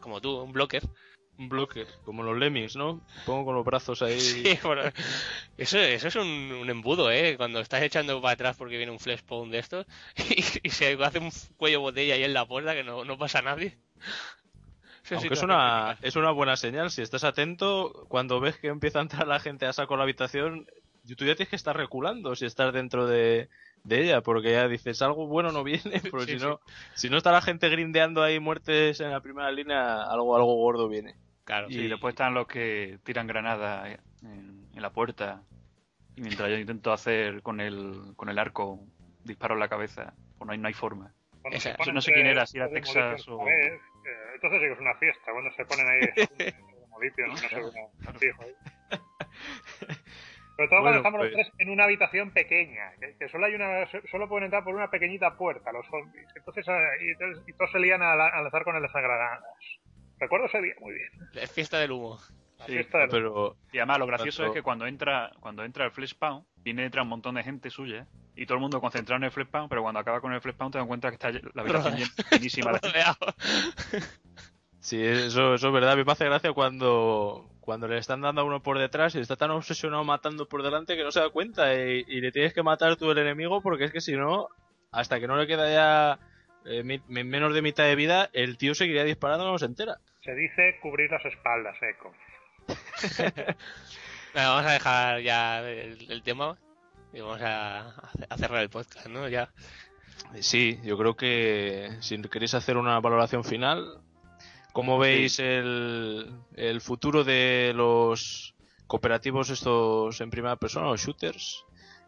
[0.00, 0.82] Como tú, un blocker.
[1.38, 3.00] Un bloque, como los lemmings, ¿no?
[3.24, 4.18] Pongo con los brazos ahí.
[4.20, 4.82] Sí, bueno,
[5.56, 7.36] eso, eso es un, un embudo, ¿eh?
[7.36, 9.86] Cuando estás echando para atrás porque viene un flash spawn de estos
[10.16, 13.40] y, y se hace un cuello botella ahí en la puerta que no, no pasa
[13.40, 13.78] nadie.
[15.08, 18.98] Sí Aunque es una, es una buena señal, si estás atento, cuando ves que empieza
[18.98, 20.66] a entrar la gente a saco a la habitación,
[21.16, 23.48] tú ya tienes que estar reculando si estás dentro de,
[23.84, 25.82] de ella, porque ya dices algo bueno no viene,
[26.12, 26.60] pero Sí, si no,
[26.94, 30.88] si no está la gente grindeando ahí muertes en la primera línea, algo, algo gordo
[30.88, 31.14] viene.
[31.44, 31.68] Claro.
[31.70, 35.40] Y después están los que tiran granadas en, en la puerta.
[36.14, 38.80] Y mientras yo intento hacer con el, con el arco
[39.24, 41.14] disparo en la cabeza, pues no hay, no hay forma.
[41.50, 43.38] Esa- no sé quién era, si era Texas o-
[44.04, 46.00] eh, entonces sí que es una fiesta, cuando se ponen ahí
[46.80, 48.54] demolitions, no sé, fijo ahí.
[50.56, 53.46] Sobre todo Bueno, cuando estamos los pues- tres en una habitación pequeña, que, que solo
[53.46, 56.26] hay una, solo pueden entrar por una pequeñita puerta los zombies.
[56.34, 59.44] Entonces, eh, y, entonces- y todos se lían a, la- a lanzar con el lanzagranadas.
[60.18, 61.10] Recuerdo ese día muy bien.
[61.34, 62.18] Es fiesta del humo.
[62.66, 65.90] Sí, de los- Pero Y además lo gracioso es que cuando entra cuando entra el
[65.92, 68.06] flash pound, viene detrás un montón de gente suya
[68.36, 70.54] y todo el mundo concentrado en el flash pound, pero cuando acaba con el flash
[70.56, 72.98] pound te das cuenta que está la habitación llen- llenísima de gente.
[74.80, 78.40] Sí, eso, eso es verdad, a mí me hace gracia cuando, cuando le están dando
[78.42, 81.30] a uno por detrás y está tan obsesionado matando por delante que no se da
[81.30, 84.48] cuenta y, y le tienes que matar tú el enemigo porque es que si no,
[84.92, 86.18] hasta que no le queda ya
[86.64, 89.98] eh, mi- menos de mitad de vida, el tío seguiría disparando no se entera.
[90.22, 92.14] Se dice cubrir las espaldas, Eco.
[94.34, 96.56] Bueno, vamos a dejar ya el, el tema
[97.12, 97.88] y vamos a,
[98.28, 99.28] a cerrar el podcast, ¿no?
[99.28, 99.50] Ya.
[100.40, 104.00] Sí, yo creo que si queréis hacer una valoración final,
[104.72, 108.54] ¿cómo veis el, el futuro de los
[108.86, 111.64] cooperativos estos en primera persona, los shooters?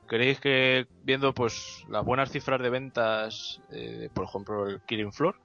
[0.07, 5.41] ¿Creéis que viendo pues las buenas cifras de ventas, eh, por ejemplo el Killing Floor,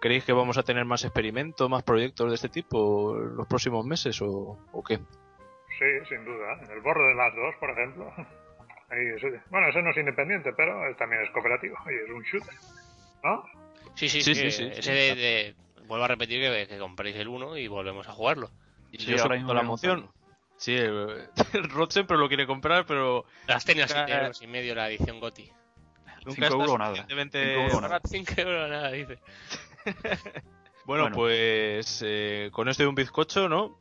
[0.00, 3.84] ¿creéis que vamos a tener más experimentos, más proyectos de este tipo en los próximos
[3.86, 4.96] meses o, o qué?
[4.98, 6.58] Sí, sin duda.
[6.62, 8.12] En el borro de las dos, por ejemplo.
[8.90, 8.98] Ahí
[9.50, 12.54] bueno, ese no es independiente, pero también es cooperativo y es un shooter.
[13.22, 13.44] ¿No?
[13.94, 14.50] Sí, sí, Sí, sí.
[14.50, 15.54] sí, sí, ese sí, de, de-
[15.86, 18.50] vuelvo a repetir que, que compréis el 1 y volvemos a jugarlo.
[18.90, 20.10] Y Sí, yo ahora mismo la moción.
[20.56, 24.46] Sí, el, el Rod siempre lo quiere comprar, pero Las tenía Nunca- 7 euros y
[24.48, 25.44] medio la edición GOTI.
[26.26, 26.88] nunca Cinco está euros o nada.
[26.90, 27.88] suficientemente Cinco euros o nada.
[27.94, 28.08] barato.
[28.08, 29.18] 5 euros nada, dice.
[30.86, 31.16] Bueno, Bueno.
[31.16, 33.78] pues eh, con esto y un bizcocho, ¿no?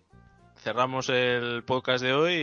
[0.57, 2.33] Cerramos el podcast de hoy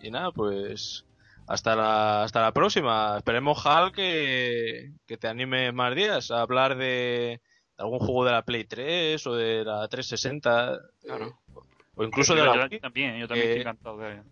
[0.00, 1.04] y, y nada, pues
[1.48, 3.16] hasta la, hasta la próxima.
[3.16, 7.40] Esperemos, Hal, que, que te anime más días a hablar de
[7.78, 10.78] algún juego de la Play 3 o de la 360.
[11.02, 11.26] Claro.
[11.26, 11.60] eh,
[11.96, 12.80] o incluso Yo- de la yo Wii.
[12.80, 14.22] también, yo también Eh, estoy encantado de,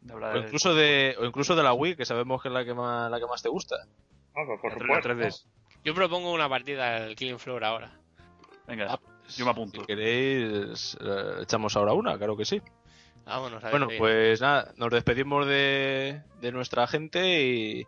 [0.00, 2.54] de hablar O de incluso de, o incluso de la Wii, que sabemos que es
[2.54, 3.76] la que más, la que más te gusta.
[4.34, 5.08] Ah, pues por la supuesto.
[5.10, 5.44] 3DS.
[5.88, 7.90] Yo propongo una partida al Killing Floor ahora.
[8.66, 9.00] Venga, Ah,
[9.34, 9.80] yo me apunto.
[9.80, 12.60] Si queréis, eh, echamos ahora una, claro que sí.
[13.24, 13.96] Vámonos a Bueno, ver.
[13.96, 17.86] pues nada, nos despedimos de, de nuestra gente y,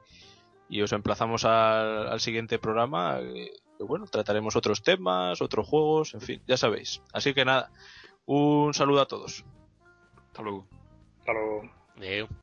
[0.71, 3.19] y os emplazamos al, al siguiente programa.
[3.21, 7.03] eh, que, bueno, trataremos otros temas, otros juegos, en fin, ya sabéis.
[7.13, 7.71] Así que nada,
[8.25, 9.45] un saludo a todos.
[10.29, 10.67] Hasta luego.
[11.19, 11.71] Hasta luego.
[11.99, 12.29] Adeu.